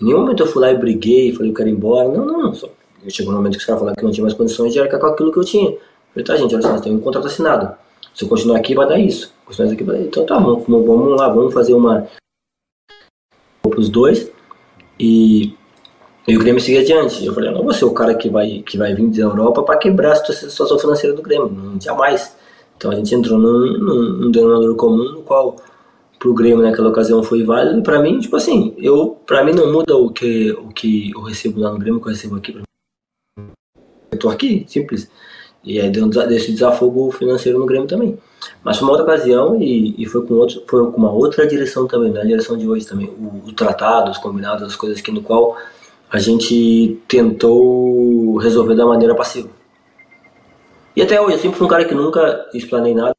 [0.00, 2.08] Em nenhum momento eu fui lá e briguei, falei, eu quero ir embora.
[2.10, 2.54] Não, não, não.
[2.54, 2.68] Só
[3.10, 5.06] chegou no momento que os caras falaram que não tinha mais condições de arcar com
[5.06, 5.70] aquilo que eu tinha.
[5.70, 5.78] Eu
[6.12, 7.74] falei, tá, gente, olha só, temos um contrato assinado.
[8.14, 9.32] Se eu continuar aqui, vai dar isso.
[9.44, 10.02] Continuar aqui, vai dar...
[10.04, 12.06] Então tá, vamos, vamos lá, vamos fazer uma,
[13.70, 14.30] para os dois
[14.98, 15.54] e,
[16.26, 17.24] e o Grêmio seguir adiante.
[17.24, 19.62] Eu falei, eu não vou ser o cara que vai, que vai vir da Europa
[19.62, 22.36] para quebrar a situação financeira do Grêmio, não, jamais.
[22.76, 25.56] Então a gente entrou num, num, num denominador comum no qual,
[26.18, 27.78] pro Grêmio naquela ocasião foi válido.
[27.78, 31.22] E pra mim, tipo assim, eu, pra mim não muda o que, o que eu
[31.22, 32.60] recebo lá no Grêmio, o que eu recebo aqui.
[34.22, 35.10] Eu aqui, simples.
[35.62, 38.18] E aí deu esse desafogo financeiro no Grêmio também.
[38.62, 41.86] Mas foi uma outra ocasião e, e foi, com outro, foi com uma outra direção
[41.86, 43.08] também, na direção de hoje também.
[43.08, 45.56] O, o tratado, os combinados, as coisas que no qual
[46.10, 49.48] a gente tentou resolver da maneira passiva.
[50.94, 53.14] E até hoje, eu sempre fui um cara que nunca explanei nada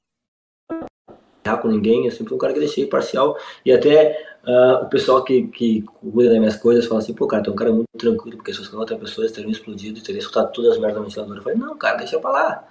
[1.62, 5.24] com ninguém, eu sempre fui um cara que deixei parcial e até uh, o pessoal
[5.24, 8.38] que, que cuida das minhas coisas fala assim, pô cara, tem um cara muito tranquilo,
[8.38, 11.38] porque se fosse outra pessoa, teriam explodido, teria escutado todas as merdas do ventilador.
[11.38, 12.68] Eu falei, não, cara, deixa pra lá.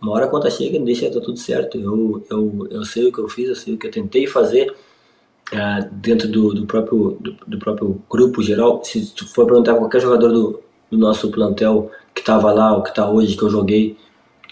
[0.00, 1.78] Uma hora a conta chega, deixa tá tudo certo.
[1.78, 4.74] Eu, eu, eu sei o que eu fiz, eu sei o que eu tentei fazer
[5.52, 8.84] uh, dentro do, do, próprio, do, do, próprio grupo geral.
[8.84, 12.82] Se tu for perguntar a qualquer jogador do, do nosso plantel que estava lá, ou
[12.82, 13.96] que está hoje, que eu joguei,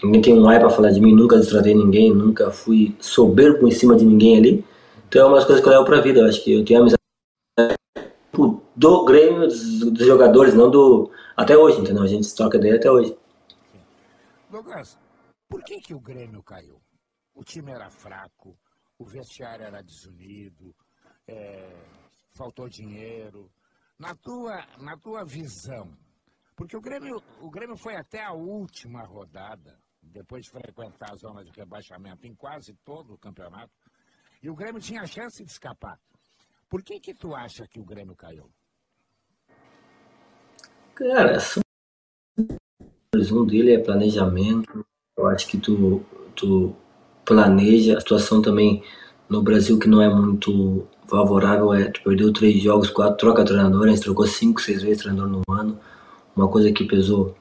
[0.03, 3.71] ninguém tem um ai para falar de mim, nunca destratei ninguém, nunca fui soberbo em
[3.71, 4.65] cima de ninguém ali.
[5.15, 6.19] Então é umas coisas que eu levo pra vida.
[6.19, 6.99] Eu acho que eu tenho amizade
[8.75, 11.09] do Grêmio, dos, dos, jogadores, não do.
[11.37, 12.03] Até hoje, entendeu?
[12.03, 13.17] A gente troca ideia até hoje.
[14.49, 14.99] Douglas,
[15.47, 16.81] por que, que o Grêmio caiu?
[17.33, 18.57] O time era fraco,
[18.99, 20.75] o vestiário era desunido,
[21.25, 21.65] é,
[22.33, 23.49] faltou dinheiro.
[23.97, 25.97] Na tua, na tua visão,
[26.57, 31.41] porque o Grêmio, o Grêmio foi até a última rodada, depois de frequentar a zona
[31.41, 33.71] de rebaixamento em quase todo o campeonato,
[34.45, 35.97] e o Grêmio tinha a chance de escapar.
[36.69, 38.47] Por que que tu acha que o Grêmio caiu?
[40.93, 41.39] Cara,
[43.31, 44.85] um dele é planejamento.
[45.17, 46.05] Eu acho que tu,
[46.35, 46.75] tu
[47.25, 48.83] planeja a situação também
[49.27, 53.87] no Brasil que não é muito favorável é tu perdeu três jogos, quatro troca treinador,
[53.87, 55.79] a gente trocou cinco, seis vezes treinador no ano,
[56.35, 57.35] uma coisa que pesou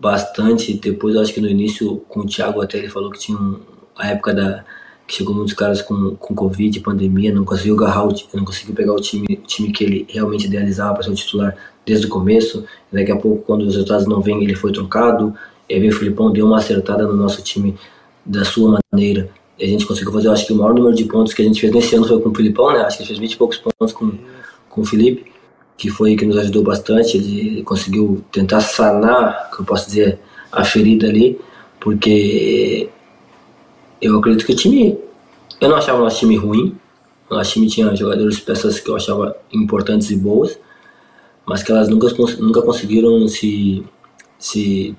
[0.00, 0.74] bastante.
[0.74, 3.60] Depois eu acho que no início com o Thiago até ele falou que tinha um,
[3.96, 4.64] a época da
[5.06, 9.00] chegou muitos caras com, com Covid, pandemia, não conseguiu agarrar o, não conseguiu pegar o
[9.00, 12.64] time, o time que ele realmente idealizava para ser o titular desde o começo.
[12.92, 15.34] Daqui a pouco, quando os resultados não vêm, ele foi trocado.
[15.68, 17.74] E aí o Filipão deu uma acertada no nosso time
[18.24, 19.30] da sua maneira.
[19.58, 21.44] E a gente conseguiu fazer, eu acho que o maior número de pontos que a
[21.44, 22.80] gente fez nesse ano foi com o Filipão, né?
[22.80, 24.12] Acho que ele fez 20 e poucos pontos com,
[24.68, 25.30] com o Felipe,
[25.76, 27.16] que foi que nos ajudou bastante.
[27.16, 30.18] Ele conseguiu tentar sanar, que eu posso dizer,
[30.50, 31.38] a ferida ali,
[31.78, 32.88] porque
[34.04, 34.98] eu acredito que o time.
[35.60, 36.76] Eu não achava o nosso time ruim.
[37.30, 40.58] O nosso time tinha jogadores, peças que eu achava importantes e boas,
[41.46, 43.82] mas que elas nunca, nunca conseguiram se,
[44.38, 44.94] se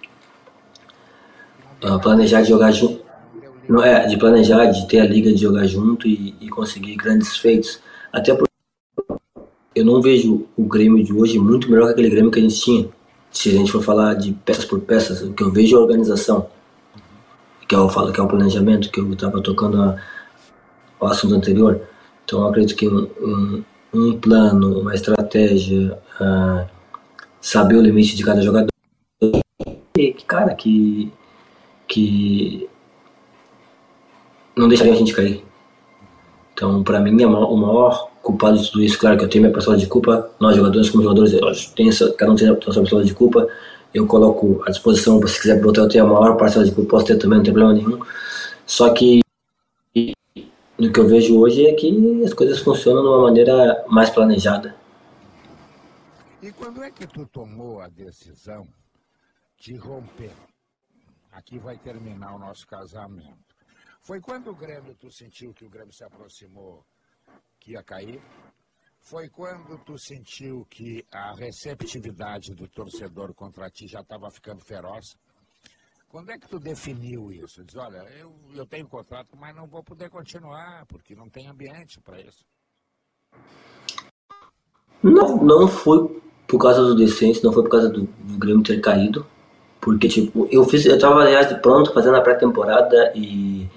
[1.84, 3.06] uh, planejar de jogar junto.
[3.70, 7.38] Não é, de planejar, de ter a liga de jogar junto e, e conseguir grandes
[7.38, 7.80] feitos.
[8.12, 8.52] Até porque
[9.76, 12.60] eu não vejo o Grêmio de hoje muito melhor que aquele Grêmio que a gente
[12.60, 12.89] tinha.
[13.32, 15.82] Se a gente for falar de peças por peças, o que eu vejo é a
[15.82, 16.48] organização
[17.67, 19.97] que eu falo que é o planejamento, que eu estava tocando a,
[20.99, 21.82] o assunto anterior.
[22.23, 26.67] Então eu acredito que um, um, um plano, uma estratégia, uh,
[27.41, 28.69] saber o limite de cada jogador,
[29.93, 31.12] que cara, que,
[31.88, 32.69] que
[34.56, 35.43] não deixaria a gente cair.
[36.54, 39.54] Então, para mim, é o maior culpado de tudo isso, claro que eu tenho minha
[39.54, 41.34] parcela de culpa, nós jogadores como jogadores,
[41.75, 43.47] tem cada um tem a sua parcela de culpa,
[43.95, 47.05] eu coloco à disposição, se quiser botar, eu tenho a maior parcela de culpa, posso
[47.05, 48.05] ter também, não tem problema nenhum.
[48.65, 49.21] Só que
[50.77, 54.75] o que eu vejo hoje é que as coisas funcionam de uma maneira mais planejada.
[56.41, 58.67] E quando é que tu tomou a decisão
[59.58, 60.34] de romper?
[61.31, 63.55] Aqui vai terminar o nosso casamento.
[64.01, 66.84] Foi quando o Grêmio, tu sentiu que o Grêmio se aproximou,
[67.62, 68.21] que ia cair?
[69.08, 75.15] Foi quando tu sentiu que a receptividade do torcedor contra ti já estava ficando feroz?
[76.10, 77.63] Quando é que tu definiu isso?
[77.63, 82.02] Diz, olha, eu, eu tenho contrato, mas não vou poder continuar, porque não tem ambiente
[82.02, 82.44] para isso.
[85.04, 88.82] Não, não foi por causa do descenso, não foi por causa do, do Grêmio ter
[88.82, 89.24] caído.
[89.80, 93.70] Porque, tipo, eu fiz, eu tava, aliás, pronto, fazendo a pré-temporada e,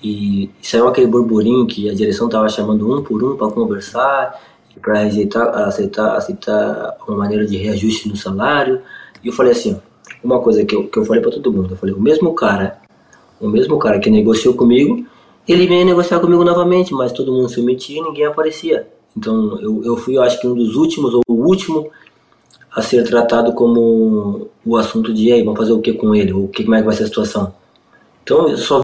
[0.00, 4.40] e, e saiu aquele burburinho que a direção tava chamando um por um para conversar
[4.80, 8.80] para aceitar, aceitar, aceitar uma maneira de reajuste no salário.
[9.22, 9.80] E eu falei assim,
[10.22, 12.78] uma coisa que eu, que eu falei para todo mundo, eu falei, o mesmo cara,
[13.40, 15.06] o mesmo cara que negociou comigo,
[15.46, 18.86] ele veio negociar comigo novamente, mas todo mundo se omitia e ninguém aparecia.
[19.16, 21.90] Então eu, eu fui, eu acho que um dos últimos, ou o último,
[22.70, 26.48] a ser tratado como o assunto de, aí, vamos fazer o que com ele, ou
[26.48, 27.54] que, como é que vai ser a situação.
[28.22, 28.80] Então eu só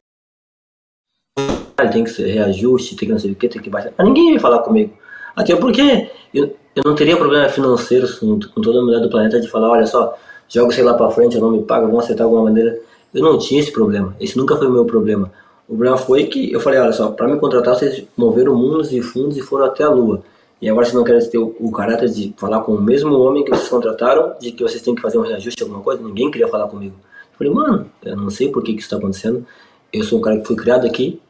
[1.92, 3.92] tem que ser reajuste, tem que não sei o que, tem que baixar.
[3.96, 4.92] Mas ninguém veio falar comigo.
[5.36, 9.40] Até porque eu, eu não teria problema financeiro com, com toda a mulher do planeta
[9.40, 10.16] de falar, olha só,
[10.48, 12.78] jogo sei lá pra frente, eu não me pago, vamos acertar de alguma maneira.
[13.12, 14.14] Eu não tinha esse problema.
[14.20, 15.30] Esse nunca foi o meu problema.
[15.68, 19.00] O problema foi que eu falei, olha só, para me contratar vocês moveram mundos e
[19.00, 20.22] fundos e foram até a lua.
[20.60, 23.44] E agora vocês não querem ter o, o, caráter de falar com o mesmo homem
[23.44, 26.02] que vocês contrataram, de que vocês têm que fazer um reajuste, alguma coisa?
[26.02, 26.94] Ninguém queria falar comigo.
[27.32, 29.44] Eu falei, mano, eu não sei por que, que isso está acontecendo.
[29.92, 31.20] Eu sou um cara que foi criado aqui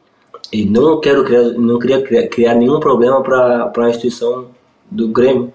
[0.55, 4.47] e não quero criar, não queria criar, criar nenhum problema para a instituição
[4.89, 5.53] do Grêmio.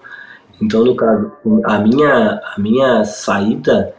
[0.61, 1.31] Então, no caso,
[1.63, 3.95] a minha, a minha saída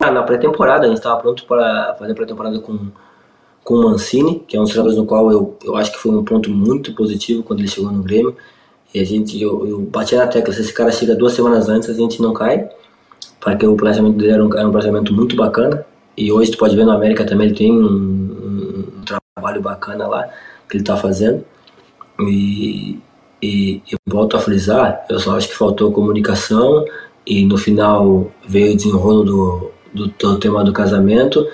[0.00, 2.90] na pré-temporada, a gente estava pronto para fazer pré-temporada com
[3.64, 6.12] com o Mancini, que é um dos jogadores no qual eu, eu acho que foi
[6.12, 8.36] um ponto muito positivo quando ele chegou no Grêmio.
[8.94, 11.88] E a gente, eu, eu bati na tecla, se esse cara chega duas semanas antes,
[11.88, 12.68] a gente não cai,
[13.40, 15.86] porque o planejamento dele era um, era um planejamento muito bacana.
[16.16, 18.31] E hoje tu pode ver no América também, ele tem um
[19.34, 20.28] trabalho bacana lá,
[20.68, 21.44] que ele está fazendo.
[22.20, 23.00] E,
[23.42, 26.84] e volto a frisar, eu só acho que faltou comunicação
[27.26, 31.48] e no final veio o desenrolo do, do, do tema do casamento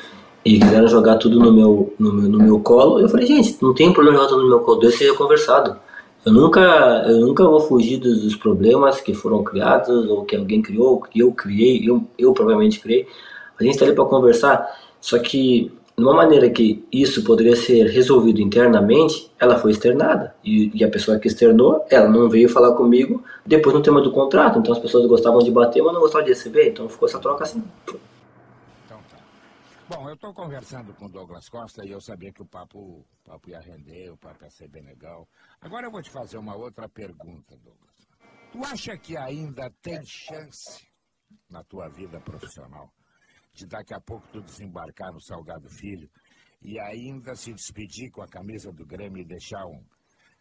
[0.44, 3.00] e quiseram jogar tudo no meu, no meu, no meu colo.
[3.00, 5.78] Eu falei, gente, não tem problema jogar tudo no meu colo, deixa seja conversado.
[6.26, 6.60] Eu nunca,
[7.06, 11.20] eu nunca vou fugir dos, dos, problemas que foram criados ou que alguém criou, que
[11.20, 13.06] eu criei, eu, eu provavelmente criei.
[13.58, 14.66] A gente está ali para conversar,
[15.00, 20.32] só que de uma maneira que isso poderia ser resolvido internamente, ela foi externada.
[20.44, 24.12] E, e, a pessoa que externou, ela não veio falar comigo depois no tema do
[24.12, 24.60] contrato.
[24.60, 26.68] Então as pessoas gostavam de bater, mas não gostavam de receber.
[26.68, 27.64] Então ficou essa troca assim.
[29.88, 33.04] Bom, eu estou conversando com o Douglas Costa e eu sabia que o papo, o
[33.24, 35.26] papo ia render, o papo ia ser bem legal.
[35.60, 38.06] Agora eu vou te fazer uma outra pergunta, Douglas.
[38.52, 40.86] Tu acha que ainda tem chance
[41.50, 42.88] na tua vida profissional
[43.58, 46.08] de daqui a pouco tu desembarcar no Salgado Filho
[46.62, 49.80] e ainda se despedir com a camisa do Grêmio e deixar um,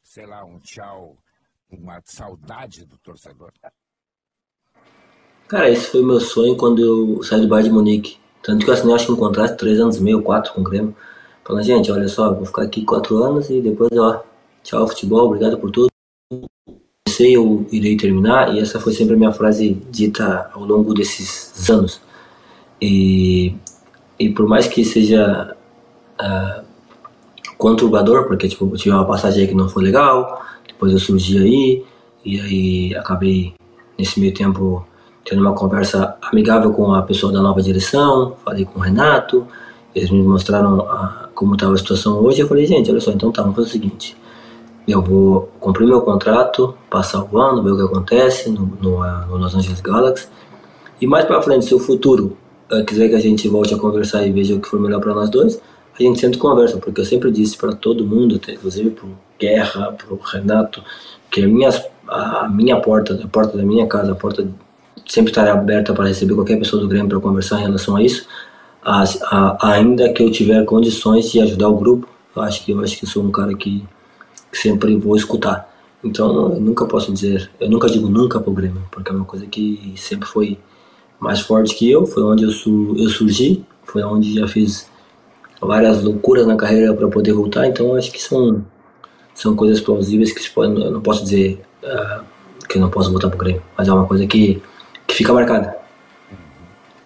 [0.04, 1.18] sei lá, um tchau,
[1.70, 3.52] uma saudade do torcedor?
[5.48, 8.74] Cara, esse foi meu sonho quando eu saí do Bayern de Munique tanto que eu
[8.74, 10.96] assinei, acho que um contrato 3 anos e meio, 4 com o Grêmio.
[11.44, 14.24] Falando, gente, olha só, vou ficar aqui 4 anos e depois, ó,
[14.64, 15.90] tchau futebol, obrigado por tudo.
[17.10, 21.70] Sei, eu irei terminar, e essa foi sempre a minha frase dita ao longo desses
[21.70, 22.02] anos.
[22.82, 23.56] E,
[24.20, 25.56] e por mais que seja
[26.22, 26.64] uh,
[27.58, 31.38] conturbador, porque tipo, eu tive uma passagem aí que não foi legal, depois eu surgi
[31.38, 31.86] aí,
[32.24, 33.54] e aí acabei
[33.98, 34.86] nesse meio tempo
[35.26, 39.46] tendo uma conversa amigável com a pessoa da nova direção, falei com o Renato,
[39.94, 42.42] eles me mostraram a, como estava a situação hoje.
[42.42, 44.16] Eu falei, gente, olha só, então tá, vamos fazer o seguinte:
[44.88, 49.38] eu vou cumprir meu contrato, passar o ano, ver o que acontece no, no, no
[49.38, 50.28] Los Angeles Galaxy,
[51.02, 52.38] e mais para frente, se o futuro
[52.86, 55.30] quiser que a gente volte a conversar e veja o que for melhor para nós
[55.30, 55.62] dois,
[56.00, 59.08] a gente sempre conversa, porque eu sempre disse para todo mundo, inclusive para
[59.40, 60.84] Guerra, para o Renato,
[61.32, 61.70] que a minha,
[62.08, 64.48] a minha porta, a porta da minha casa, a porta
[65.06, 68.28] sempre estarei aberta para receber qualquer pessoa do Grêmio para conversar em relação a isso.
[68.82, 72.80] As, a, ainda que eu tiver condições de ajudar o grupo, eu acho que eu
[72.82, 73.84] acho que sou um cara que,
[74.52, 75.74] que sempre vou escutar.
[76.04, 79.26] Então, eu nunca posso dizer, eu nunca digo nunca para o Grêmio, porque é uma
[79.26, 80.58] coisa que sempre foi
[81.20, 84.90] mais forte que eu, foi onde eu, su, eu surgi, foi onde já fiz
[85.62, 88.66] várias loucuras na carreira para poder voltar, então acho que são,
[89.34, 92.24] são coisas plausíveis que se pode, eu não posso dizer uh,
[92.68, 94.62] que eu não posso voltar para o Grêmio, mas é uma coisa que
[95.08, 95.80] que fica marcada.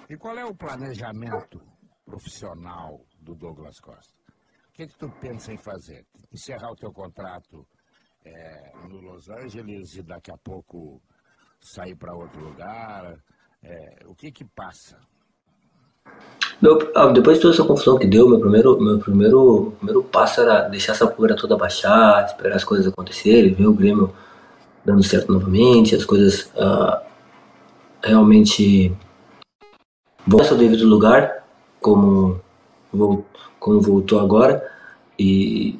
[0.10, 1.62] E qual é o planejamento
[2.04, 4.14] profissional do Douglas Costa?
[4.70, 6.06] O que, é que tu pensa em fazer?
[6.34, 7.66] Encerrar o teu contrato
[8.26, 11.02] é, no Los Angeles e daqui a pouco
[11.60, 13.18] sair para outro lugar?
[13.64, 14.98] É, o que que passa?
[16.62, 20.42] Meu, ah, depois de toda essa confusão que deu, meu primeiro, meu primeiro, primeiro passo
[20.42, 24.14] era deixar essa poeira toda baixar, esperar as coisas acontecerem, ver o Grêmio
[24.86, 27.02] dando certo novamente, as coisas uh,
[28.04, 28.96] realmente
[30.26, 31.44] voltar ao seu devido lugar,
[31.80, 32.40] como,
[33.60, 34.64] como voltou agora,
[35.18, 35.80] e,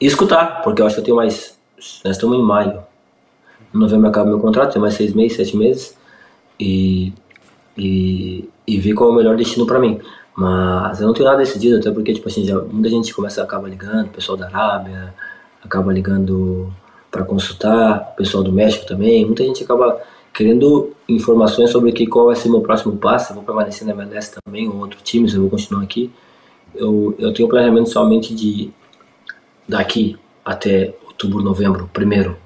[0.00, 1.58] e, escutar, porque eu acho que eu tenho mais.
[2.04, 2.82] Nós estamos em maio.
[3.74, 5.97] Em novembro acaba meu contrato, tem mais seis meses, sete meses,
[6.58, 7.12] e,
[7.76, 10.00] e, e ver qual é o melhor destino para mim.
[10.36, 13.68] Mas eu não tenho nada decidido, até porque tipo assim, já, muita gente começa acaba
[13.68, 15.12] ligando, pessoal da Arábia,
[15.64, 16.72] acaba ligando
[17.10, 20.00] para consultar, pessoal do México também, muita gente acaba
[20.32, 24.32] querendo informações sobre que qual vai ser meu próximo passo, eu vou permanecer na MLS
[24.44, 26.12] também, ou outro time, se eu vou continuar aqui.
[26.74, 28.70] Eu, eu tenho planejamento somente de
[29.66, 32.36] daqui até outubro, novembro, primeiro,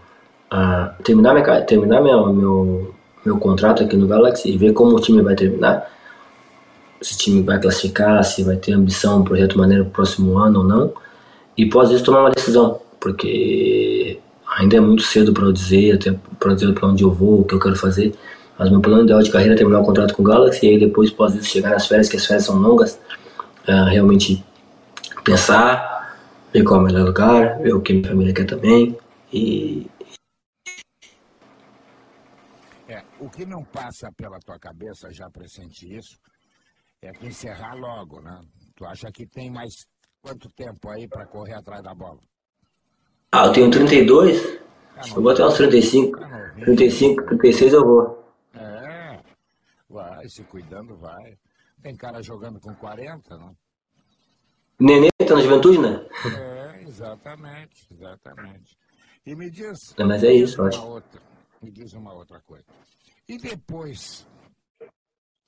[0.51, 2.92] uh, terminar, minha, terminar minha, meu,
[3.25, 5.91] meu contrato aqui no Galaxy e ver como o time vai terminar.
[7.01, 10.39] Se o time vai classificar, se vai ter ambição, um projeto maneiro para o próximo
[10.39, 10.93] ano ou não.
[11.57, 14.19] E após isso tomar uma decisão, porque
[14.59, 17.45] ainda é muito cedo para eu dizer, até para dizer para onde eu vou, o
[17.45, 18.15] que eu quero fazer.
[18.59, 20.79] Mas meu plano ideal de carreira é terminar o contrato com o Galaxy e aí
[20.79, 22.99] depois, após isso, chegar nas férias, que as férias são longas,
[23.69, 24.45] uh, realmente
[25.25, 26.17] pensar,
[26.53, 28.97] ver qual é o melhor lugar, ver o que minha família quer também.
[29.33, 29.87] E
[32.89, 36.19] É, o que não passa pela tua cabeça, já pressenti isso,
[37.01, 38.41] é que encerrar logo, né?
[38.75, 39.87] Tu acha que tem mais
[40.21, 42.19] quanto tempo aí para correr atrás da bola?
[43.31, 44.61] ah, eu tenho 32,
[44.97, 46.19] acho que eu vou até uns 35,
[46.65, 48.35] 35, 36 eu vou.
[48.55, 49.21] É,
[49.89, 51.39] vai, se cuidando, vai.
[51.81, 53.57] Tem cara jogando com 40, não?
[54.81, 56.07] Nenê tá na juventude, né?
[56.27, 58.77] É, exatamente, exatamente.
[59.25, 59.79] E me diz.
[59.99, 60.85] Mas é isso, eu acho.
[60.85, 61.21] outra,
[61.63, 62.67] me diz uma outra coisa.
[63.29, 64.27] E depois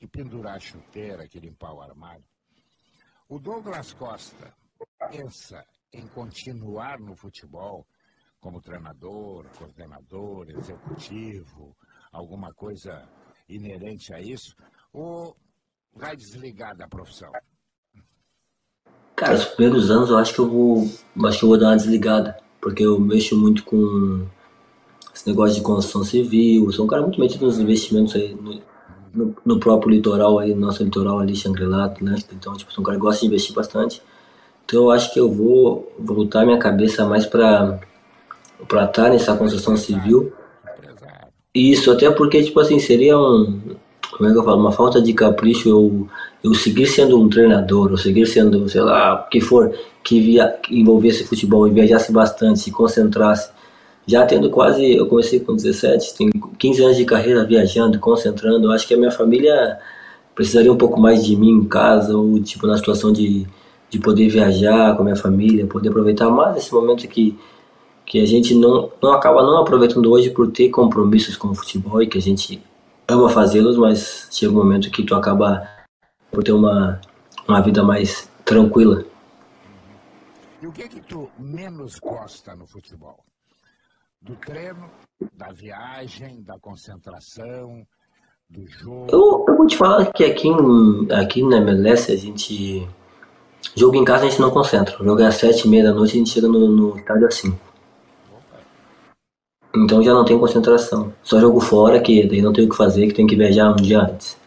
[0.00, 2.24] de pendurar a chuteira, que limpar o armário,
[3.28, 4.54] o Douglas Costa
[5.10, 7.87] pensa em continuar no futebol
[8.40, 11.76] como treinador, coordenador, executivo,
[12.12, 13.08] alguma coisa
[13.48, 14.54] inerente a isso,
[14.92, 15.37] ou
[15.94, 17.32] vai desligar da profissão?
[19.16, 20.84] Cara, os primeiros anos eu acho que eu vou.
[21.26, 22.37] Acho que eu vou dar uma desligada.
[22.60, 24.28] Porque eu mexo muito com
[25.14, 26.70] esse negócio de construção civil.
[26.72, 28.61] Sou um cara muito metido nos investimentos aí no,
[29.14, 32.35] no, no próprio litoral aí, no nosso litoral ali, Xangri-Lá, Atlântico.
[32.35, 34.03] Então, tipo, sou um cara que gosta de investir bastante.
[34.64, 37.79] Então eu acho que eu vou voltar minha cabeça mais pra
[38.68, 40.33] pra estar nessa construção civil.
[41.55, 43.61] Isso, até porque, tipo assim, seria um.
[44.16, 44.61] Como é que eu falo?
[44.61, 46.09] Uma falta de capricho eu,
[46.42, 49.72] eu seguir sendo um treinador, ou seguir sendo, sei lá, o que for,
[50.03, 53.50] que, via, que envolvesse futebol e viajasse bastante, se concentrasse.
[54.07, 54.95] Já tendo quase.
[54.95, 58.71] Eu comecei com 17, tenho 15 anos de carreira viajando, concentrando.
[58.71, 59.79] Acho que a minha família
[60.35, 63.47] precisaria um pouco mais de mim em casa, ou tipo, na situação de,
[63.88, 67.38] de poder viajar com a minha família, poder aproveitar mais esse momento que
[68.05, 72.03] que a gente não, não acaba não aproveitando hoje por ter compromissos com o futebol
[72.03, 72.62] e que a gente
[73.09, 75.67] ama fazê-los, mas chega um momento que tu acaba
[76.31, 77.01] por ter uma,
[77.49, 79.05] uma vida mais tranquila.
[80.61, 83.23] E o que que tu menos gosta no futebol?
[84.24, 84.88] Do treino,
[85.37, 87.87] da viagem, da concentração,
[88.48, 89.06] do jogo?
[89.12, 92.88] Eu, eu vou te falar que aqui, em- aqui na MLS a gente.
[93.76, 94.98] Jogo em casa a gente não concentra.
[94.98, 97.26] O jogo é às sete e meia da noite a gente chega no, no estádio
[97.26, 97.58] às cinco.
[99.76, 101.12] Então já não tem concentração.
[101.22, 103.76] Só jogo fora, que daí não tem o que fazer, que tem que viajar um
[103.76, 104.38] dia antes.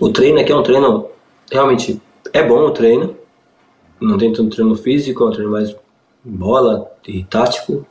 [0.00, 1.08] O treino aqui é um treino.
[1.52, 3.16] Realmente é bom o treino.
[4.00, 5.76] Não tem tanto treino físico, é um treino mais
[6.24, 7.86] bola e tático.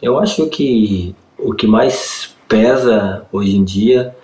[0.00, 4.14] Eu acho que o que mais pesa hoje em dia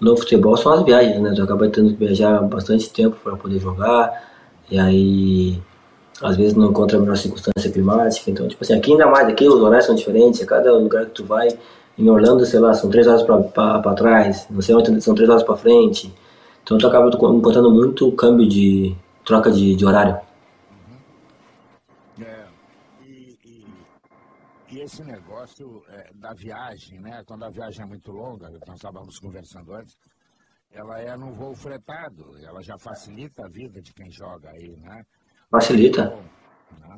[0.00, 1.32] no futebol são as viagens, né?
[1.34, 4.12] Tu acaba tendo que viajar bastante tempo para poder jogar.
[4.70, 5.62] E aí
[6.22, 8.30] às vezes não encontra a melhor circunstância climática.
[8.30, 11.12] Então, tipo assim, aqui ainda mais, aqui os horários são diferentes, a cada lugar que
[11.12, 11.48] tu vai,
[11.98, 15.42] em Orlando, sei lá, são três horas para trás, não sei onde são três horas
[15.42, 16.12] para frente.
[16.62, 20.16] Então tu acaba encontrando muito câmbio de troca de, de horário.
[22.20, 22.24] É,
[23.06, 23.66] e, e-
[24.72, 27.22] e esse negócio é, da viagem, né?
[27.26, 29.96] Quando a viagem é muito longa, nós estávamos conversando antes,
[30.70, 35.02] ela é num voo fretado, ela já facilita a vida de quem joga aí, né?
[35.50, 36.10] Facilita.
[36.10, 36.22] Bom,
[36.80, 36.96] né?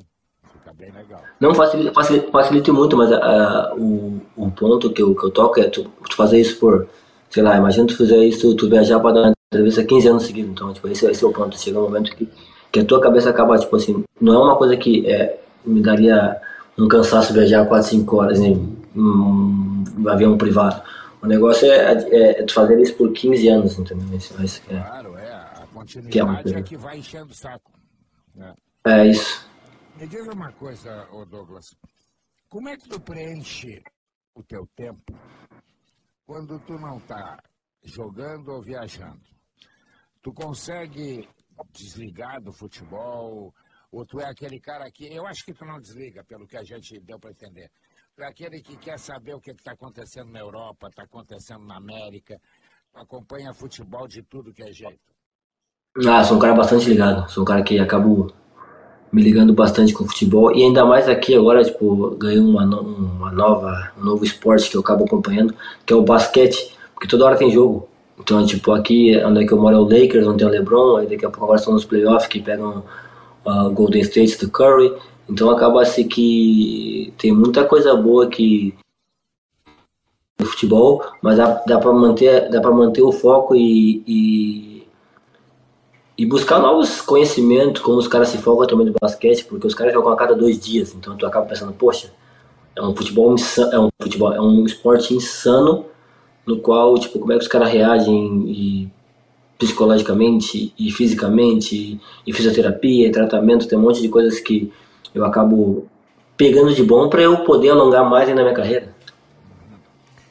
[0.52, 1.22] Fica bem legal.
[1.40, 5.60] Não facilita, facilita, facilita muito, mas ah, o, o ponto que eu, que eu toco
[5.60, 6.88] é tu, tu fazer isso por,
[7.30, 10.50] sei lá, imagina tu fizer isso, tu viajar para dar uma entrevista 15 anos seguidos.
[10.50, 11.58] Então, tipo, esse, esse é o ponto.
[11.58, 12.28] Chega um momento que,
[12.72, 16.40] que a tua cabeça acaba, tipo assim, não é uma coisa que é, me daria
[16.78, 18.54] um cansaço viajar 4, 5 horas em
[18.94, 20.82] um, um avião privado.
[21.22, 24.16] O negócio é, é, é tu fazer isso por 15 anos, entendeu?
[24.16, 25.66] Isso, isso que é, Claro, é, a
[26.10, 26.58] Que é uma continuidade coisa.
[26.58, 27.72] é que vai enchendo o saco.
[28.34, 28.54] né?
[28.86, 29.48] é isso.
[29.98, 31.74] Me diz uma coisa, Douglas.
[32.48, 33.82] Como é que tu preenche
[34.34, 35.18] o teu tempo
[36.26, 37.38] quando tu não está
[37.82, 39.20] jogando ou viajando?
[40.22, 41.28] Tu consegue
[41.72, 43.54] desligar do futebol?
[43.92, 45.06] Ou tu é aquele cara que.
[45.12, 47.70] Eu acho que tu não desliga, pelo que a gente deu para entender.
[48.16, 51.76] Tu é aquele que quer saber o que está acontecendo na Europa, está acontecendo na
[51.76, 52.40] América,
[52.92, 54.98] tu acompanha futebol de tudo que é jeito.
[56.06, 57.30] Ah, sou um cara bastante ligado.
[57.30, 58.30] Sou um cara que acabo
[59.12, 60.54] me ligando bastante com futebol.
[60.54, 64.76] E ainda mais aqui agora, tipo, ganhei uma, no- uma nova, um novo esporte que
[64.76, 65.54] eu acabo acompanhando,
[65.86, 66.76] que é o basquete.
[66.92, 67.88] Porque toda hora tem jogo.
[68.18, 70.96] Então, tipo, aqui onde é que eu moro é o Lakers, onde tem o LeBron,
[70.96, 72.82] aí daqui a pouco agora estão nos playoffs que pegam
[73.46, 74.94] o Golden State do Curry.
[75.28, 78.74] Então acaba-se que tem muita coisa boa que
[80.38, 84.76] no futebol, mas dá, dá para manter, dá para manter o foco e, e
[86.18, 89.92] e buscar novos conhecimentos, como os caras se focam também no basquete, porque os caras
[89.92, 92.10] jogam a cada dois dias, então tu acaba pensando, poxa,
[92.74, 93.34] é um futebol
[93.72, 95.84] é um futebol, é um esporte insano,
[96.46, 98.90] no qual, tipo, como é que os caras reagem e
[99.58, 104.72] psicologicamente e fisicamente, e fisioterapia, e tratamento, tem um monte de coisas que
[105.14, 105.88] eu acabo
[106.36, 108.94] pegando de bom para eu poder alongar mais na minha carreira.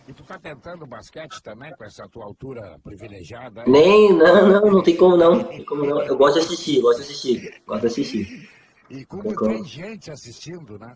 [0.07, 3.63] E tu tá tentando basquete também com essa tua altura privilegiada?
[3.65, 5.43] Nem, não, não, não tem como não.
[5.43, 6.01] Tem como não.
[6.03, 8.49] Eu gosto de assistir, gosto de assistir, gosto de assistir.
[8.89, 10.93] E como tem gente assistindo, né?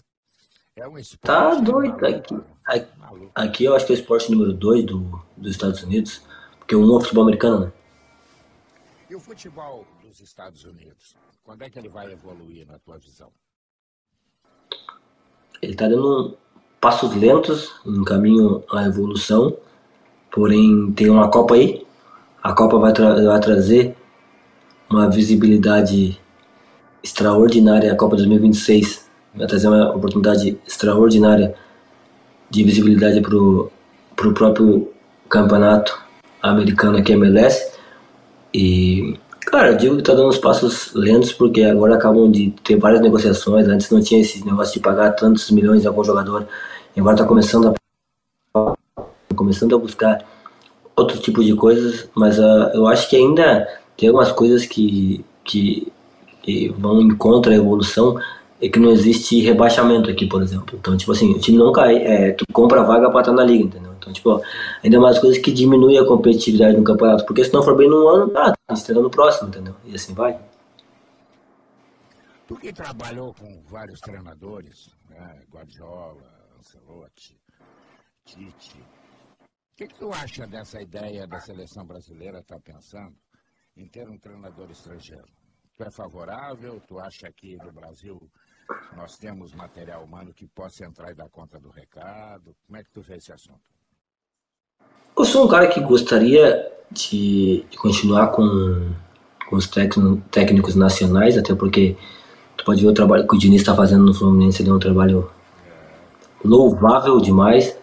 [0.76, 1.22] É um esporte.
[1.22, 2.06] Tá doido.
[2.06, 2.88] Aqui, aqui,
[3.34, 6.22] aqui eu acho que é o esporte número 2 do, dos Estados Unidos,
[6.60, 7.72] porque um é o futebol americano, né?
[9.10, 11.16] E o futebol dos Estados Unidos?
[11.44, 13.30] Quando é que ele vai evoluir na tua visão?
[15.60, 16.38] Ele está dando
[16.80, 19.58] passos lentos em caminho à evolução,
[20.32, 21.84] porém tem uma Copa aí.
[22.44, 23.98] A Copa vai, tra vai trazer
[24.88, 26.22] uma visibilidade
[27.04, 27.92] extraordinária.
[27.92, 31.56] A Copa 2026 vai trazer uma oportunidade extraordinária
[32.48, 34.94] de visibilidade para o próprio
[35.28, 36.00] campeonato
[36.44, 37.79] americano aqui, MLS.
[38.54, 39.18] E
[39.50, 43.02] Cara, eu digo que tá dando uns passos lentos porque agora acabam de ter várias
[43.02, 43.68] negociações.
[43.68, 46.48] Antes não tinha esse negócio de pagar tantos milhões a algum jogador.
[46.96, 47.74] E agora tá começando
[48.54, 48.74] a
[49.36, 50.24] começando a buscar
[50.96, 55.92] outro tipo de coisas, mas uh, eu acho que ainda tem algumas coisas que, que,
[56.44, 58.20] que vão em contra a evolução
[58.62, 60.78] é que não existe rebaixamento aqui, por exemplo.
[60.78, 63.64] Então, tipo assim, o time não cai, é, tu compra vaga pra estar na liga,
[63.64, 63.94] entendeu?
[63.98, 64.42] Então, tipo,
[64.84, 68.08] ainda mais coisas que diminuem a competitividade no campeonato, porque se não for bem num
[68.08, 69.76] ano, tá, estreia no próximo, entendeu?
[69.86, 70.40] E assim vai.
[72.48, 75.42] Tu que trabalhou com vários treinadores, né?
[75.52, 76.24] Guardiola,
[76.58, 77.38] Ancelotti,
[78.26, 83.16] Tite, o que, que tu acha dessa ideia da seleção brasileira estar tá pensando
[83.78, 85.28] em ter um treinador estrangeiro?
[85.78, 86.82] Tu é favorável?
[86.86, 88.20] Tu acha que no Brasil
[88.96, 92.56] nós temos material humano que possa entrar e dar conta do recado?
[92.68, 93.60] Como é que tu vê esse assunto?
[95.18, 98.92] Eu sou um cara que gostaria de, de continuar com,
[99.50, 101.98] com os técnicos nacionais, até porque
[102.56, 104.80] tu pode ver o trabalho que o Diniz está fazendo no Fluminense, ele é um
[104.80, 105.30] trabalho
[106.44, 107.76] louvável demais.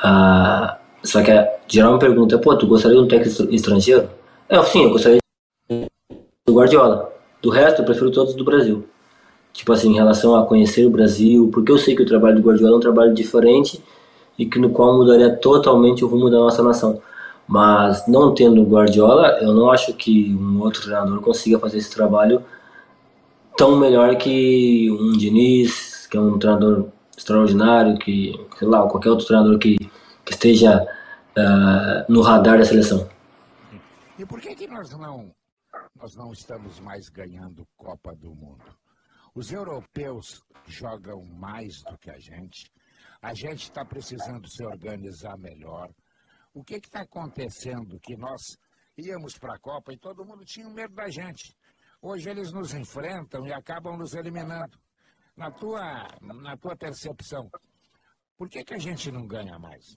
[0.00, 4.08] Ah, só que a geral me pergunta, pô, tu gostaria de um técnico estrangeiro?
[4.48, 5.18] É, sim, eu gostaria
[5.68, 7.12] do Guardiola.
[7.42, 8.88] Do resto, eu prefiro todos do Brasil
[9.58, 12.42] tipo assim, em relação a conhecer o Brasil, porque eu sei que o trabalho do
[12.42, 13.82] Guardiola é um trabalho diferente
[14.38, 17.02] e que no qual mudaria totalmente o rumo da nossa nação.
[17.44, 22.44] Mas não tendo Guardiola, eu não acho que um outro treinador consiga fazer esse trabalho
[23.56, 26.86] tão melhor que um Diniz, que é um treinador
[27.16, 29.76] extraordinário, que, sei lá, qualquer outro treinador que,
[30.24, 30.86] que esteja
[31.36, 33.08] uh, no radar da seleção.
[34.16, 35.32] E por que, que nós, não,
[36.00, 38.77] nós não estamos mais ganhando Copa do Mundo?
[39.38, 42.72] Os europeus jogam mais do que a gente.
[43.22, 45.88] A gente está precisando se organizar melhor.
[46.52, 48.40] O que está acontecendo que nós
[48.96, 51.56] íamos para a Copa e todo mundo tinha medo da gente?
[52.02, 54.76] Hoje eles nos enfrentam e acabam nos eliminando.
[55.36, 57.48] Na tua, na tua percepção,
[58.36, 59.96] por que, que a gente não ganha mais?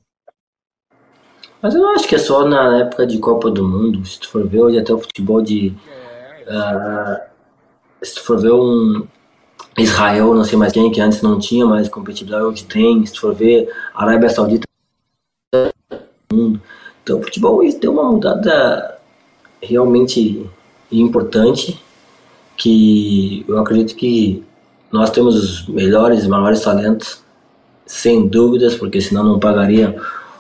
[1.64, 4.06] Mas eu acho que é só na época de Copa do Mundo.
[4.06, 5.76] Se tu for ver hoje até o futebol de.
[6.46, 9.08] É, uh, se tu for ver um,
[9.78, 13.06] Israel, não sei mais quem, que antes não tinha mais competitividade, hoje tem.
[13.06, 14.66] Se for ver, Arábia Saudita.
[16.34, 19.00] Então, o futebol deu uma mudada
[19.62, 20.46] realmente
[20.92, 21.82] importante,
[22.58, 24.44] que eu acredito que
[24.92, 27.24] nós temos os melhores, maiores talentos,
[27.86, 29.96] sem dúvidas, porque senão não pagaria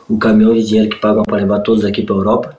[0.10, 2.58] o caminhão de dinheiro que pagam para levar todos aqui para a Europa.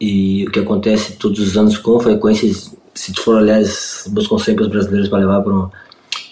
[0.00, 2.50] E o que acontece todos os anos com frequência
[2.94, 3.60] se tu for olhar,
[4.08, 5.70] buscam sempre os brasileiros para levar para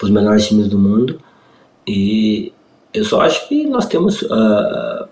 [0.02, 1.20] os melhores times do mundo.
[1.86, 2.52] E
[2.92, 4.22] eu só acho que nós temos.
[4.22, 5.09] Uh,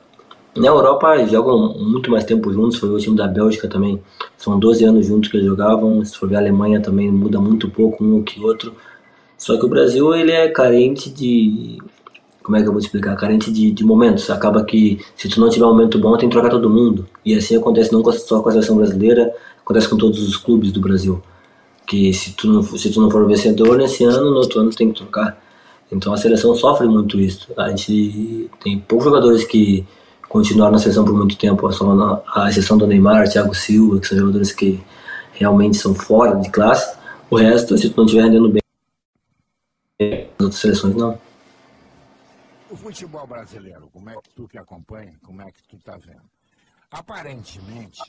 [0.56, 4.02] na Europa jogam muito mais tempo juntos, foi o time da Bélgica também.
[4.38, 6.04] São 12 anos juntos que eles jogavam.
[6.04, 8.74] Se for ver a Alemanha também muda muito pouco um que outro.
[9.36, 11.78] Só que o Brasil ele é carente de.
[12.42, 13.16] Como é que eu vou explicar?
[13.16, 14.30] Carente de, de momentos.
[14.30, 17.06] Acaba que se tu não tiver um momento bom, tem que trocar todo mundo.
[17.24, 20.80] E assim acontece não só com a seleção brasileira, acontece com todos os clubes do
[20.80, 21.22] Brasil
[21.86, 24.76] que se tu não, se tu não for vencedor nesse ano, no outro ano tu
[24.76, 25.40] tem que trocar.
[25.90, 27.52] Então a seleção sofre muito isso.
[27.56, 29.86] A gente tem poucos jogadores que
[30.28, 31.68] continuaram na seleção por muito tempo,
[32.34, 34.82] a exceção do Neymar, Thiago Silva, que são jogadores que
[35.32, 36.96] realmente são fora de classe.
[37.30, 38.62] O resto, se tu não estiver rendendo bem,
[40.00, 41.18] as outras seleções não.
[42.68, 46.28] O futebol brasileiro, como é que tu que acompanha, como é que tu tá vendo?
[46.90, 48.02] Aparentemente,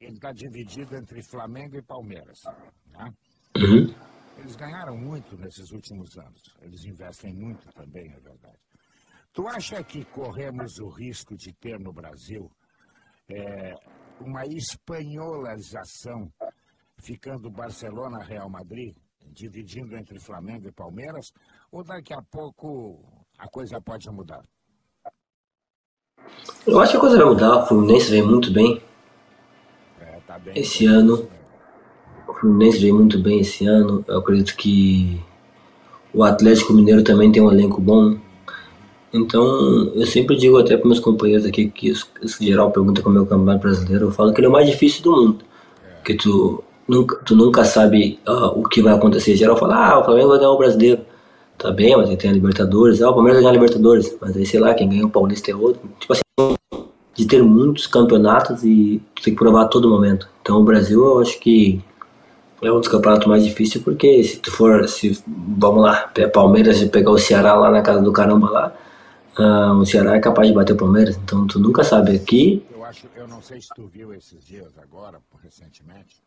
[0.00, 2.42] ele está dividido entre Flamengo e Palmeiras.
[2.96, 3.12] Né?
[3.56, 3.94] Uhum.
[4.38, 6.42] Eles ganharam muito nesses últimos anos.
[6.60, 8.58] Eles investem muito também, é verdade.
[9.32, 12.50] Tu acha que corremos o risco de ter no Brasil
[13.28, 13.74] é,
[14.20, 16.30] uma espanholização,
[16.98, 18.94] ficando Barcelona, Real Madrid,
[19.26, 21.32] dividindo entre Flamengo e Palmeiras,
[21.72, 24.42] ou daqui a pouco a coisa pode mudar?
[26.66, 27.62] Eu acho que a coisa vai mudar.
[27.62, 28.82] O Fluminense vem muito bem.
[30.00, 31.14] É, tá bem esse ano.
[31.24, 31.43] O
[32.44, 34.04] Fluminense vem muito bem esse ano.
[34.06, 35.18] Eu acredito que
[36.12, 38.18] o Atlético Mineiro também tem um elenco bom.
[39.14, 43.22] Então, eu sempre digo até para meus companheiros aqui que esse geral pergunta como é
[43.22, 45.38] o campeonato brasileiro, eu falo que ele é o mais difícil do mundo.
[46.04, 49.36] Que tu nunca, tu nunca sabe uh, o que vai acontecer.
[49.36, 51.00] geral fala, ah, o Flamengo vai ganhar o brasileiro.
[51.56, 53.00] Tá bem, mas ele tem a Libertadores.
[53.00, 54.14] Ah, o Palmeiras vai ganhar a Libertadores.
[54.20, 55.80] Mas aí, sei lá, quem ganha o Paulista é outro.
[55.98, 56.56] Tipo assim,
[57.14, 60.28] de ter muitos campeonatos e tu tem que provar a todo momento.
[60.42, 61.82] Então, o Brasil, eu acho que
[62.68, 66.88] é um dos campeonatos mais difíceis, porque se tu for, se, vamos lá, Palmeiras e
[66.88, 68.76] pegar o Ceará lá na casa do caramba lá,
[69.38, 72.16] uh, o Ceará é capaz de bater o Palmeiras, então tu nunca sabe.
[72.16, 72.66] Aqui.
[72.70, 76.22] Eu acho, eu não sei se tu viu esses dias agora, recentemente,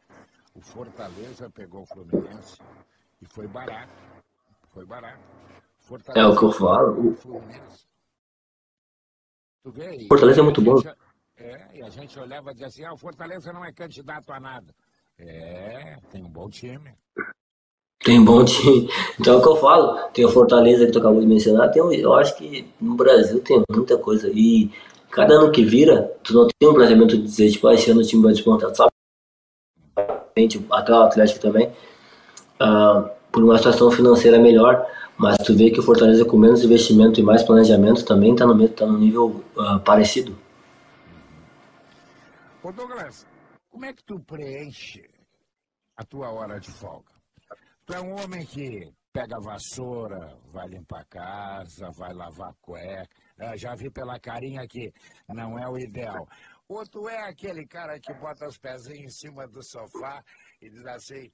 [0.56, 2.58] o Fortaleza pegou o Fluminense
[3.22, 3.92] e foi barato.
[4.74, 5.20] Foi barato.
[5.80, 7.16] Fortaleza é o que eu falo.
[9.64, 10.82] O Fortaleza é muito bom.
[11.40, 14.40] É, e a gente olhava e dizia assim, ah, o Fortaleza não é candidato a
[14.40, 14.74] nada.
[15.20, 16.94] É, tem um bom time.
[18.04, 18.90] Tem um bom time.
[19.20, 20.10] Então é o que eu falo.
[20.14, 21.72] Tem o Fortaleza que tu acabou de mencionar.
[21.72, 24.30] Tem, eu acho que no Brasil tem muita coisa.
[24.32, 24.72] E
[25.10, 28.02] cada ano que vira, tu não tem um planejamento de dizer, tipo, ah, esse ano
[28.02, 28.74] o time vai despontar.
[28.76, 28.92] Sabe?
[30.72, 31.68] Até o Atlético também.
[32.62, 34.86] Uh, por uma situação financeira melhor.
[35.18, 38.70] Mas tu vê que o Fortaleza com menos investimento e mais planejamento também está no,
[38.70, 40.38] tá no nível uh, parecido.
[42.62, 43.26] Ô Douglas,
[43.78, 45.08] como é que tu preenche
[45.96, 47.14] a tua hora de folga?
[47.86, 52.56] Tu é um homem que pega a vassoura, vai limpar a casa, vai lavar a
[52.60, 53.08] cueca.
[53.38, 54.92] Eu já vi pela carinha que
[55.30, 56.28] não é o ideal.
[56.68, 60.24] Ou tu é aquele cara que bota os pezinhos em cima do sofá
[60.60, 61.32] e diz assim,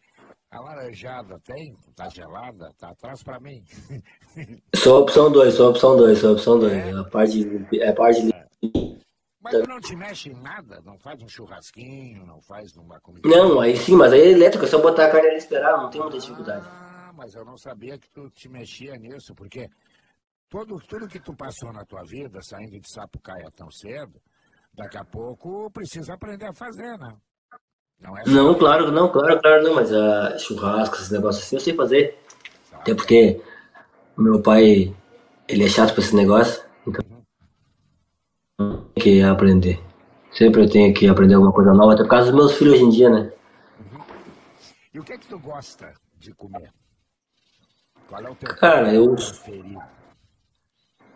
[0.51, 1.73] a laranjada tem?
[1.95, 2.69] Tá gelada?
[2.77, 3.63] Tá atrás para mim.
[4.85, 6.73] A opção 2, sou a opção 2, sou a opção 2.
[6.73, 6.91] É.
[6.91, 8.32] A parte é a parte de
[9.43, 10.81] mas não te mexe em nada?
[10.85, 13.27] Não faz um churrasquinho, não faz uma comida?
[13.27, 15.77] Não, aí sim, mas aí é elétrico, é só botar a carne ali e esperar,
[15.77, 16.65] não tem muita dificuldade.
[16.65, 19.69] Ah, mas eu não sabia que tu te mexia nisso, porque
[20.49, 24.21] todo, tudo que tu passou na tua vida, saindo de Sapucaia tão cedo,
[24.73, 27.13] daqui a pouco precisa aprender a fazer, né?
[27.99, 31.59] Não, é não claro, não, claro, claro, não, mas uh, churrasco, esses negócios assim, eu
[31.59, 32.17] sei fazer.
[32.71, 32.77] Tá.
[32.77, 33.41] Até porque
[34.17, 34.95] meu pai,
[35.49, 36.62] ele é chato pra esse negócio,
[39.03, 39.83] que aprender.
[40.31, 42.83] Sempre eu tenho que aprender alguma coisa nova, até por causa dos meus filhos hoje
[42.83, 43.31] em dia, né?
[43.79, 44.01] Uhum.
[44.93, 46.71] E o que é que tu gosta de comer?
[48.07, 49.13] Qual é o teu Cara, eu.
[49.13, 49.81] Preferido?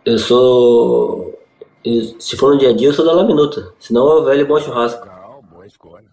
[0.04, 1.38] Eu sou.
[1.84, 3.74] Eu, se for no dia a dia, eu sou da laminuta.
[3.80, 5.00] Senão é o velho bom churrasco.
[5.00, 6.08] Legal, boa escolha.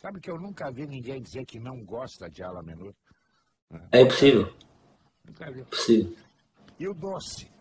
[0.00, 2.64] Sabe que eu nunca vi ninguém dizer que não gosta de ala.
[3.92, 4.52] É impossível.
[5.24, 5.60] Nunca vi.
[5.60, 6.16] Impossível.
[6.78, 7.53] E o doce?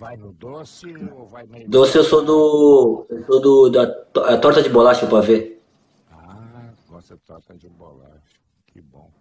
[0.00, 1.68] Vai no doce ou vai meio.
[1.68, 3.06] Doce eu sou do.
[3.10, 3.68] Eu sou do.
[3.68, 3.82] da
[4.32, 5.62] a torta de bolacha para ver.
[6.10, 8.40] Ah, gosta de torta de bolacha.
[8.64, 9.12] Que bom.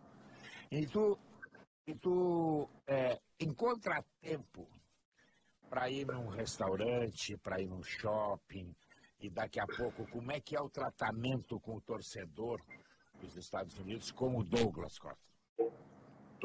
[0.71, 1.19] E tu,
[1.85, 4.65] e tu é, encontra tempo
[5.69, 8.73] para ir num restaurante, para ir num shopping,
[9.19, 12.61] e daqui a pouco, como é que é o tratamento com o torcedor
[13.21, 15.19] dos Estados Unidos com o Douglas Costa?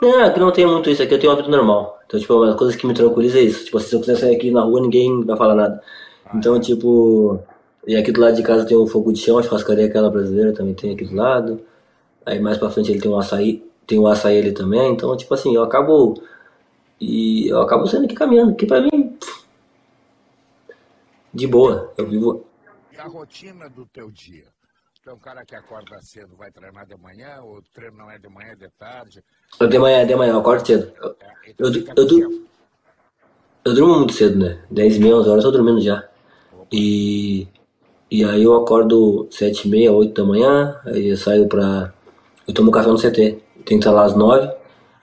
[0.01, 2.01] Não, aqui não tem muito isso, aqui eu tenho uma vida normal.
[2.07, 3.65] Então, tipo, uma coisa que me tranquiliza é isso.
[3.65, 5.83] Tipo, se eu quiser sair aqui na rua, ninguém vai falar nada.
[6.27, 6.61] Ah, então, é.
[6.61, 7.41] tipo,
[7.87, 10.53] e aqui do lado de casa tem o fogo de chão, a churrascaria aquela brasileira
[10.53, 11.61] também tem aqui do lado.
[12.25, 14.93] Aí mais pra frente ele tem um açaí, tem um açaí ali também.
[14.93, 16.15] Então, tipo assim, eu acabo.
[17.01, 19.17] E eu acabo saindo aqui caminhando, que pra mim.
[21.33, 22.45] De boa, eu vivo.
[22.93, 24.54] E a rotina do teu dia?
[25.05, 28.11] Tu é um cara que acorda cedo, vai treinar de manhã, ou o treino não
[28.11, 29.23] é de manhã, é de tarde?
[29.61, 30.91] Eu de manhã, de manhã, eu acordo cedo.
[30.99, 32.47] Eu, é, eu, eu, eu,
[33.67, 34.65] eu durmo muito cedo, né?
[34.71, 36.09] 10 e meia, 11 horas eu tô dormindo já.
[36.73, 37.47] E,
[38.11, 41.93] e aí eu acordo 7 e meia, 8 da manhã, aí eu saio pra...
[42.49, 44.51] Eu tomo café no CT, tem que estar lá às 9,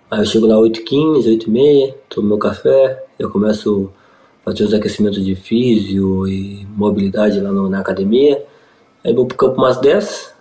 [0.09, 3.93] aí eu chego lá 8 h 15, 8 e meia, tomo meu café, eu começo
[4.41, 8.43] a fazer os aquecimentos de físio e mobilidade lá no, na academia.
[9.03, 10.33] Aí vou pro campo umas 10,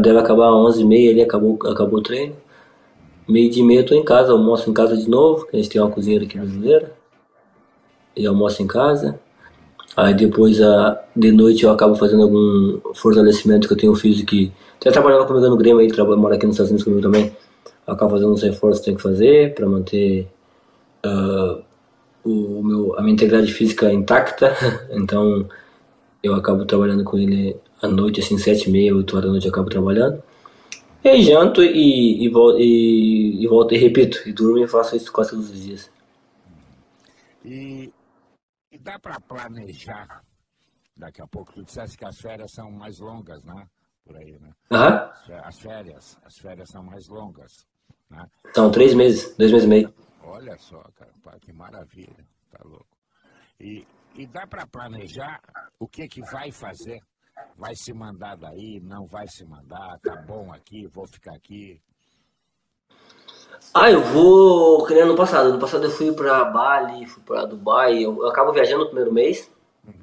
[0.00, 2.36] deve acabar 11 e meia ali, acabou, acabou o treino.
[3.26, 5.70] Meio de meia eu tô em casa, almoço em casa de novo, que a gente
[5.70, 6.92] tem uma cozinheira aqui brasileira.
[8.14, 9.18] E almoço em casa.
[9.96, 14.52] Aí depois, a, de noite, eu acabo fazendo algum fortalecimento que eu tenho físico que...
[14.76, 17.34] Até trabalhava comigo no Grêmio, ele trabalha, mora aqui nos Estados Unidos comigo também.
[17.86, 20.28] Acabo fazendo uns reforços que tenho que fazer para manter
[21.06, 21.62] uh,
[22.24, 24.54] o meu, a minha integridade física intacta.
[24.92, 25.46] então,
[26.22, 29.46] eu acabo trabalhando com ele à noite, assim, sete e meia, oito horas da noite
[29.46, 30.22] eu acabo trabalhando.
[31.04, 34.96] E aí janto e, e, volto, e, e volto e repito, e durmo e faço
[34.96, 35.90] isso quase todos os dias.
[37.44, 37.92] E,
[38.72, 40.24] e dá para planejar,
[40.96, 43.66] daqui a pouco, tu disseste que as férias são mais longas, né?
[44.02, 44.50] Por aí, né?
[44.70, 45.10] Aham.
[45.44, 47.66] As férias, as férias são mais longas,
[48.10, 48.26] né?
[48.54, 49.94] São três meses, dois meses e meio.
[50.22, 52.86] Olha só, cara, pá, que maravilha, tá louco.
[53.60, 55.40] E, e dá para planejar
[55.78, 57.02] o que que vai fazer?
[57.56, 61.80] Vai se mandar daí, não vai se mandar, tá bom aqui, vou ficar aqui.
[63.72, 65.52] Ah, eu vou, que nem ano passado.
[65.52, 68.04] No passado eu fui pra Bali, fui pra Dubai.
[68.04, 69.50] Eu, eu acabo viajando no primeiro mês.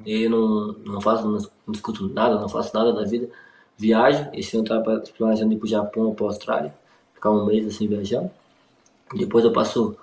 [0.05, 3.29] E não, não faço, não, não escuto nada, não faço nada da vida.
[3.77, 4.29] Viajo.
[4.33, 6.73] Esse ano eu tava planejando ir pro Japão ou pra Austrália.
[7.13, 8.31] Ficar um mês assim viajando.
[9.13, 9.95] Depois eu passo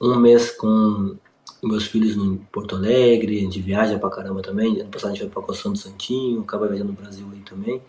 [0.00, 1.16] um mês com
[1.62, 3.38] meus filhos em Porto Alegre.
[3.38, 4.80] A gente viaja pra caramba também.
[4.80, 6.40] Ano passado a gente foi pra Coção do Santinho.
[6.40, 7.80] Acaba viajando no Brasil aí também.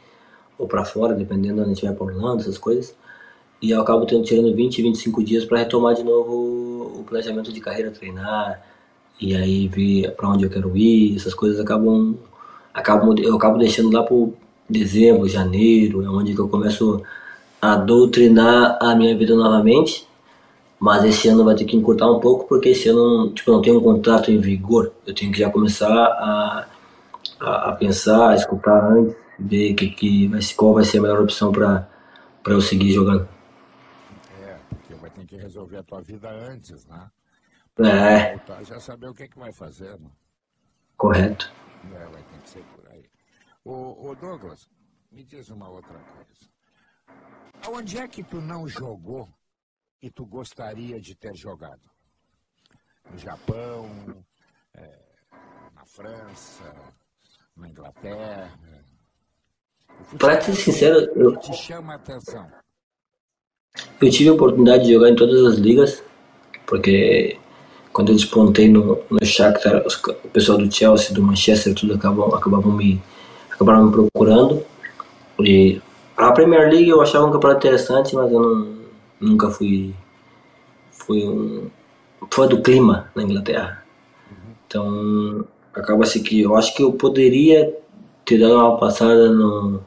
[0.57, 2.95] Ou pra fora, dependendo de onde a gente vai pra Orlando, essas coisas.
[3.61, 6.31] E eu acabo tendo, tirando 20, 25 dias para retomar de novo
[6.99, 8.61] o planejamento de carreira, treinar,
[9.19, 12.15] e aí ver para onde eu quero ir, essas coisas acabam,
[12.73, 14.33] acabam eu acabo deixando lá por
[14.69, 17.01] dezembro, janeiro, é onde que eu começo
[17.59, 20.07] a doutrinar a minha vida novamente.
[20.79, 23.61] Mas esse ano vai ter que encurtar um pouco, porque esse ano tipo, eu não
[23.61, 24.93] tenho um contrato em vigor.
[25.05, 26.67] Eu tenho que já começar a,
[27.39, 31.21] a, a pensar, a escutar antes, ver que, que vai, qual vai ser a melhor
[31.21, 31.87] opção para
[32.45, 33.27] eu seguir jogando.
[34.43, 37.09] É, porque vai ter que resolver a tua vida antes, né?
[37.79, 40.09] É, Voltar, já saber o que, que vai fazer, né?
[40.97, 41.51] correto.
[41.93, 43.05] É, vai ter que ser por aí.
[43.63, 44.67] Ô, ô Douglas,
[45.11, 46.49] me diz uma outra coisa.
[47.65, 49.29] Aonde é que tu não jogou
[50.01, 51.81] e tu gostaria de ter jogado?
[53.11, 53.89] No Japão,
[54.75, 54.99] é,
[55.73, 56.73] na França,
[57.55, 58.59] na Inglaterra?
[60.13, 62.47] O Pra ser sincero, eu, que te chama a atenção?
[64.01, 66.03] Eu tive a oportunidade de jogar em todas as ligas,
[66.65, 67.39] porque
[67.91, 72.33] quando eu despontei no, no Shakhtar, os o pessoal do Chelsea, do Manchester, tudo acabam,
[72.33, 73.01] acabavam me,
[73.49, 74.63] acabaram me procurando.
[75.39, 75.81] E
[76.15, 78.76] a Premier League eu achava um campeonato interessante, mas eu não,
[79.19, 79.95] nunca fui,
[80.91, 81.69] fui um
[82.31, 83.83] fã do clima na Inglaterra.
[84.67, 87.77] Então, acaba-se que eu acho que eu poderia
[88.25, 89.81] ter dado uma passada no,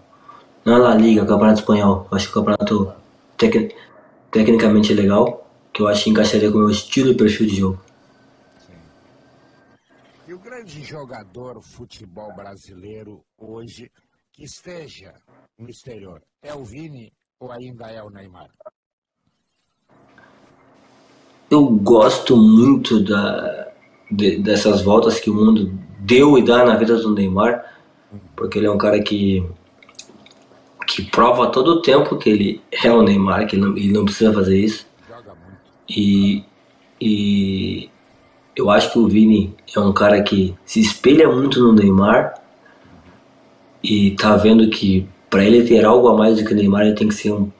[0.64, 2.07] na La Liga, Campeonato Espanhol.
[2.11, 2.93] Eu acho que o campeonato
[3.37, 3.76] tec-
[4.31, 7.81] tecnicamente legal, que eu acho que encaixaria com o meu estilo e perfil de jogo.
[10.26, 13.91] E o grande jogador futebol brasileiro hoje
[14.33, 15.12] que esteja
[15.59, 18.49] no exterior é o Vini ou ainda é o Neymar?
[21.51, 23.68] Eu gosto muito da,
[24.11, 27.64] de- dessas voltas que o mundo deu e dá na vida do Neymar,
[28.36, 29.44] porque ele é um cara que,
[30.86, 34.05] que prova todo o tempo que ele é o Neymar, que ele não, ele não
[34.05, 34.86] precisa fazer isso.
[35.88, 36.44] E,
[37.01, 37.90] e
[38.55, 42.34] eu acho que o Vini é um cara que se espelha muito no Neymar
[43.82, 46.94] e tá vendo que para ele ter algo a mais do que o Neymar ele
[46.94, 47.51] tem que ser um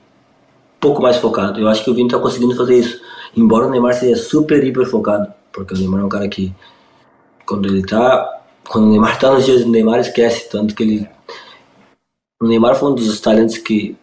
[0.79, 1.59] pouco mais focado.
[1.59, 3.01] Eu acho que o Vini tá conseguindo fazer isso,
[3.35, 6.53] embora o Neymar seja super hiper focado, porque o Neymar é um cara que
[7.45, 11.09] quando ele tá quando o Neymar tá nos dias do Neymar esquece tanto que ele
[12.41, 13.95] o Neymar foi um dos talentos que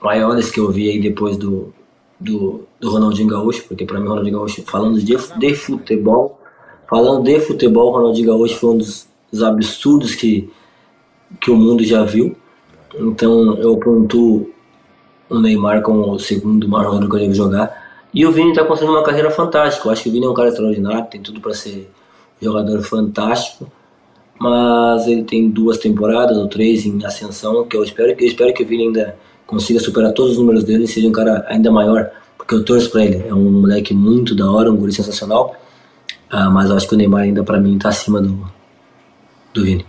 [0.00, 1.72] maiores que eu vi aí depois do
[2.22, 6.40] do, do Ronaldinho Gaúcho, porque para mim o Ronaldinho Gaúcho, falando de, de futebol,
[6.88, 10.50] falando de futebol, o Ronaldinho Gaúcho foi um dos, dos absurdos que,
[11.40, 12.36] que o mundo já viu.
[12.94, 14.50] Então eu pontuo
[15.28, 17.81] o Neymar como o segundo maior jogador que eu devo jogar.
[18.14, 19.88] E o Vini está construindo uma carreira fantástica.
[19.88, 21.90] Eu acho que o Vini é um cara extraordinário, tem tudo para ser
[22.40, 23.70] um jogador fantástico.
[24.38, 28.52] Mas ele tem duas temporadas ou três em ascensão, que eu espero que eu espero
[28.52, 31.70] que o Vini ainda consiga superar todos os números dele e seja um cara ainda
[31.70, 33.26] maior, porque eu torço para ele.
[33.26, 35.56] É um moleque muito da hora, um guri sensacional.
[36.28, 38.50] Ah, mas eu acho que o Neymar ainda para mim está acima do,
[39.54, 39.86] do Vini.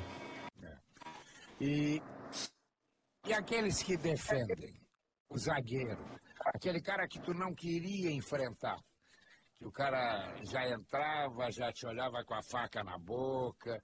[1.59, 2.01] E,
[3.27, 4.73] e aqueles que defendem,
[5.29, 5.97] o zagueiro,
[6.45, 8.77] aquele cara que tu não queria enfrentar,
[9.57, 13.81] que o cara já entrava, já te olhava com a faca na boca.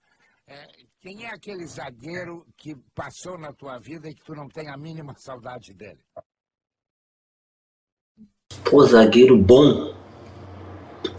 [0.47, 0.65] É,
[0.99, 4.77] quem é aquele zagueiro que passou na tua vida e que tu não tem a
[4.77, 5.99] mínima saudade dele?
[8.69, 9.93] Pô, zagueiro bom.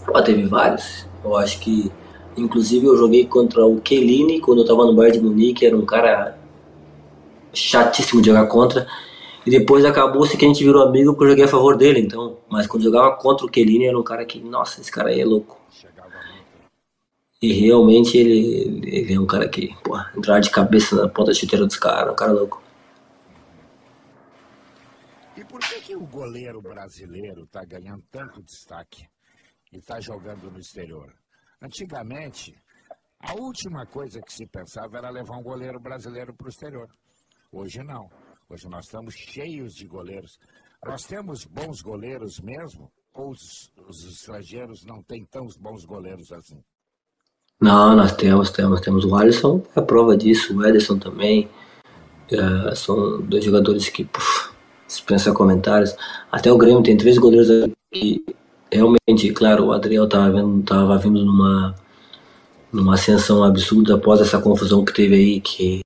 [0.05, 1.07] Pô, teve vários.
[1.23, 1.93] Eu acho que,
[2.37, 5.65] inclusive, eu joguei contra o Kelini quando eu tava no Bayern de Munique.
[5.65, 6.37] Era um cara
[7.53, 8.87] chatíssimo de jogar contra.
[9.51, 11.99] E depois acabou-se que a gente virou amigo porque eu joguei a favor dele.
[11.99, 15.21] Então, mas quando jogava contra o Kelini, era um cara que, nossa, esse cara aí
[15.21, 15.61] é louco.
[17.43, 21.67] E realmente ele, ele é um cara que, pô, entrar de cabeça na ponta chuteira
[21.67, 22.63] dos caras, um cara louco.
[25.37, 29.03] E por que, que o goleiro brasileiro está ganhando tanto destaque
[29.73, 31.13] e está jogando no exterior?
[31.61, 32.55] Antigamente,
[33.19, 36.87] a última coisa que se pensava era levar um goleiro brasileiro para o exterior.
[37.53, 38.09] Hoje não.
[38.53, 40.37] Hoje nós estamos cheios de goleiros.
[40.85, 42.91] Nós temos bons goleiros mesmo?
[43.15, 46.59] Ou os, os estrangeiros não têm tão bons goleiros assim?
[47.61, 51.49] Não, nós temos, temos, temos o Alisson, é a prova disso, o Ederson também.
[52.33, 54.51] Uh, são dois jogadores que puf,
[54.85, 55.95] dispensa comentários.
[56.33, 58.25] Até o Grêmio tem três goleiros que
[58.69, 61.73] realmente, claro, o Adriel estava vendo, tava vindo numa,
[62.73, 65.83] numa ascensão absurda após essa confusão que teve aí, que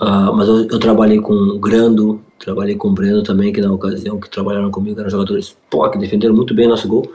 [0.00, 3.72] Uh, mas eu, eu, trabalhei com o Grando, trabalhei com o Breno também, que na
[3.72, 7.10] ocasião que trabalharam comigo eram jogadores pô, que defenderam muito bem nosso gol.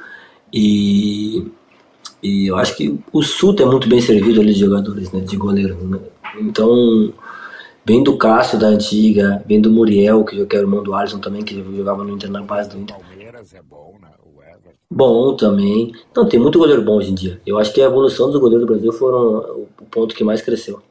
[0.52, 1.46] E,
[2.24, 5.36] e eu acho que o Sul é muito bem servido ali de jogadores, né, de
[5.36, 5.76] goleiro.
[5.76, 6.00] Né?
[6.40, 7.14] Então,
[7.86, 11.20] vem do Cássio da antiga, vem do Muriel, que eu é o irmão do Alisson
[11.20, 12.96] também, que jogava no Inter na base do Inter.
[12.96, 14.10] Palmeiras é bom, né?
[14.92, 15.94] Bom também.
[16.16, 17.40] Não, tem muito goleiro bom hoje em dia.
[17.46, 20.82] Eu acho que a evolução dos goleiros do Brasil foram o ponto que mais cresceu.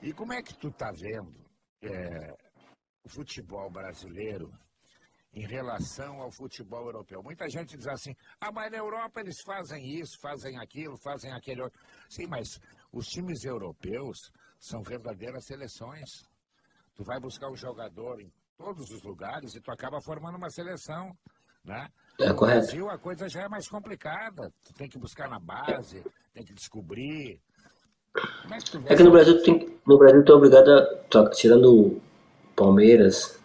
[0.00, 1.34] E como é que tu tá vendo
[1.82, 2.32] é,
[3.02, 4.52] o futebol brasileiro
[5.32, 7.20] em relação ao futebol europeu?
[7.20, 11.62] Muita gente diz assim, ah, mas na Europa eles fazem isso, fazem aquilo, fazem aquele
[11.62, 11.80] outro.
[12.08, 12.60] Sim, mas
[12.92, 14.30] os times europeus
[14.60, 16.24] são verdadeiras seleções.
[16.94, 21.12] Tu vai buscar um jogador em todos os lugares e tu acaba formando uma seleção,
[21.64, 21.88] né?
[22.20, 22.36] É no.
[22.36, 24.52] Brasil a coisa já é mais complicada.
[24.62, 27.42] Tu tem que buscar na base, tem que descobrir,
[28.86, 31.96] é que no Brasil tem, no Brasil tu é obrigado a, tirando
[32.56, 33.38] Palmeiras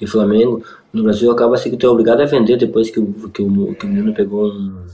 [0.00, 0.62] e Flamengo,
[0.92, 3.74] no Brasil acaba assim que tu é obrigado a vender depois que o, que o,
[3.74, 4.84] que o menino pegou um,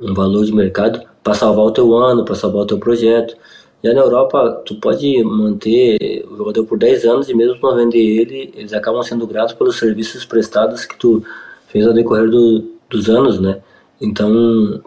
[0.00, 3.36] um valor de mercado para salvar o teu ano, para salvar o teu projeto.
[3.82, 7.98] Já na Europa, tu pode manter o jogador por 10 anos e mesmo não vender
[7.98, 11.22] ele, eles acabam sendo gratos pelos serviços prestados que tu
[11.68, 13.62] fez ao decorrer do, dos anos, né?
[13.98, 14.82] Então,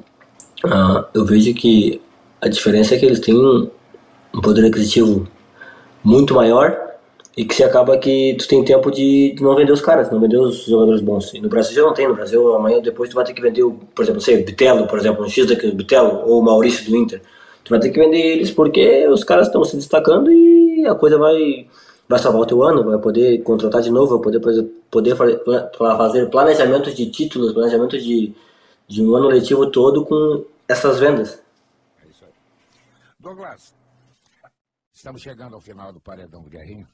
[0.65, 2.02] uh, eu vejo que
[2.43, 3.69] a diferença é que eles têm um,
[4.41, 5.25] poder aquisitivo
[6.03, 6.77] muito maior
[7.37, 10.37] e que se acaba que tu tem tempo de, não vender os caras, não vender
[10.37, 11.33] os jogadores bons.
[11.33, 13.63] E no Brasil já não tem, no Brasil amanhã depois tu vai ter que vender,
[13.95, 17.21] por exemplo, sei, Bitelo, por exemplo, um X daqui, Bitelo ou o Maurício do Inter.
[17.63, 21.17] Tu vai ter que vender eles porque os caras estão se destacando e a coisa
[21.17, 21.65] vai
[22.09, 26.93] vai salvar o teu ano, vai poder contratar de novo, vai poder, poder fazer planejamentos
[26.93, 28.33] de títulos, planejamentos de,
[28.85, 31.41] de um ano letivo todo com essas vendas.
[33.24, 33.74] Douglas,
[34.91, 36.86] estamos chegando ao final do Paredão do Guerrinho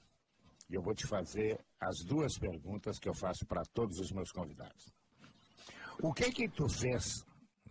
[0.69, 4.31] e eu vou te fazer as duas perguntas que eu faço para todos os meus
[4.31, 4.93] convidados.
[6.03, 7.25] O que que tu fez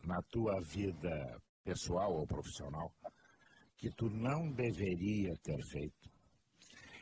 [0.05, 2.93] na tua vida pessoal ou profissional
[3.77, 6.11] que tu não deveria ter feito?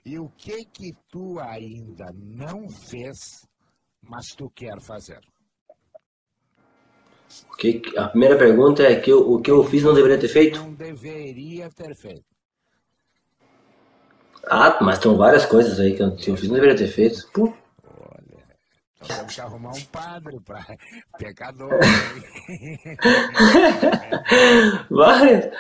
[0.05, 3.17] E o que que tu ainda não fez,
[4.03, 5.23] mas tu quer fazer?
[7.51, 10.29] O que, a primeira pergunta é que eu, o que eu fiz não deveria ter
[10.29, 10.59] feito?
[10.59, 12.25] Não deveria ter feito.
[14.49, 17.27] Ah, mas tem várias coisas aí que eu, que eu fiz não deveria ter feito.
[17.33, 17.53] Pô.
[17.99, 18.45] Olha,
[19.03, 20.65] então temos que arrumar um padre para
[21.19, 21.73] pecador.
[24.91, 25.51] várias,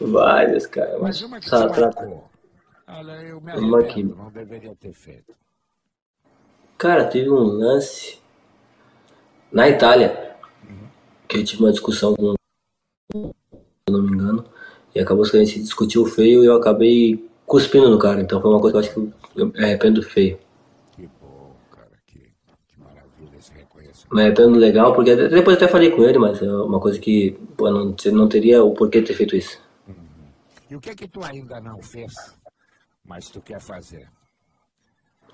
[0.00, 0.98] várias, cara.
[1.00, 1.90] Mas uma que tá, tá.
[2.88, 5.34] Olha, eu me arrependo, não deveria ter feito.
[6.78, 8.18] Cara, teve um lance
[9.52, 10.31] na Itália
[11.32, 12.34] que eu tive uma discussão com,
[13.10, 13.32] se
[13.88, 14.44] não me engano,
[14.94, 18.20] e acabou que a gente discutiu feio e eu acabei cuspindo no cara.
[18.20, 20.38] Então foi uma coisa que eu acho que eu me arrependo feio.
[20.94, 22.18] Que bom, cara, que,
[22.68, 24.14] que maravilha esse reconhecimento.
[24.14, 27.70] Me arrependo legal, porque depois até falei com ele, mas é uma coisa que pô,
[27.70, 29.58] não, não teria o porquê ter feito isso.
[29.88, 29.94] Uhum.
[30.70, 32.12] E o que é que tu ainda não fez,
[33.02, 34.06] mas tu quer fazer?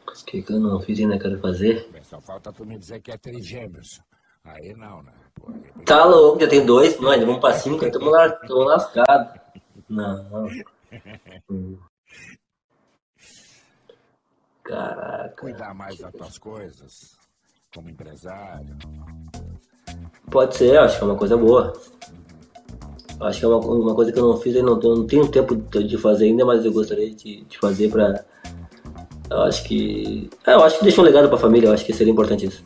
[0.07, 1.89] O que, que eu não fiz e ainda quero fazer?
[2.05, 4.01] Só falta tu me dizer que é trigêmeos.
[4.45, 5.13] Aí não, né?
[5.85, 8.13] Tá louco, já tem dois, não, ainda vamos pra cinco, estamos
[8.49, 9.41] lascados.
[9.89, 10.49] Não.
[14.63, 15.35] Caraca.
[15.41, 17.17] Cuidar mais das tuas coisas,
[17.75, 18.77] como empresário.
[20.31, 21.73] Pode ser, acho que é uma coisa boa.
[23.21, 25.57] Acho que é uma, uma coisa que eu não fiz e não, não tenho tempo
[25.57, 28.25] de fazer ainda, mas eu gostaria de, de fazer pra.
[29.31, 30.29] Eu acho que.
[30.47, 32.63] É, eu acho que deixa um legado pra família, eu acho que seria importante isso.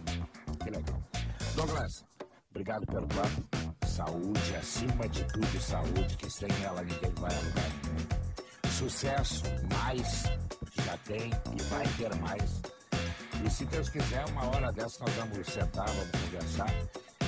[2.62, 3.42] Obrigado pelo papo.
[3.88, 8.70] Saúde, acima de tudo, saúde, que sem ela ninguém vai a lugar nenhum.
[8.70, 9.42] Sucesso,
[9.74, 10.22] mais,
[10.86, 12.62] já tem e vai ter mais.
[13.44, 16.72] E se Deus quiser, uma hora dessa nós vamos sentar, vamos conversar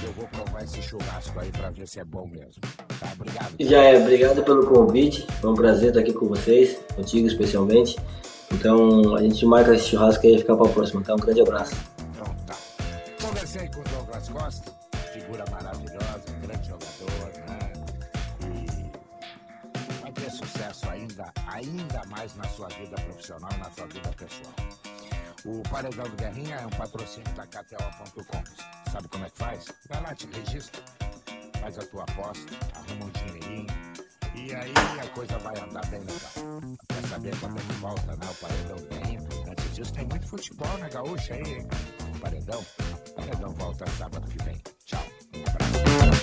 [0.05, 2.63] Eu vou provar esse churrasco aí pra ver se é bom mesmo.
[3.01, 3.57] Tá, obrigado.
[3.59, 5.27] Já é, obrigado pelo convite.
[5.41, 7.99] Foi um prazer estar aqui com vocês, contigo especialmente.
[8.53, 11.01] Então a gente marca esse churrasco aí e fica pra próxima.
[11.01, 11.75] Então um grande abraço.
[12.13, 12.55] Então tá.
[13.21, 14.84] Conversei com o Douglas Costa,
[15.35, 17.73] figura maravilhosa, um grande jogador, né?
[19.91, 24.55] E vai ter sucesso ainda, ainda mais na sua vida profissional na sua vida pessoal.
[25.45, 28.91] O Paredão do Guerrinha é um patrocínio da KTO.com.
[28.91, 29.67] Sabe como é que faz?
[29.89, 30.83] Vai lá, te registra,
[31.61, 33.67] faz a tua aposta, arruma um dinheirinho.
[34.37, 36.77] E aí a coisa vai andar bem legal.
[36.89, 38.27] Quer saber quando é que volta, né?
[38.31, 39.21] O Paredão do Guerrinha.
[39.51, 41.69] Antes disso, tem muito futebol na gaúcha aí, hein?
[42.21, 42.65] Paredão.
[43.17, 44.61] Paredão volta sábado que vem.
[45.43, 46.14] Bye.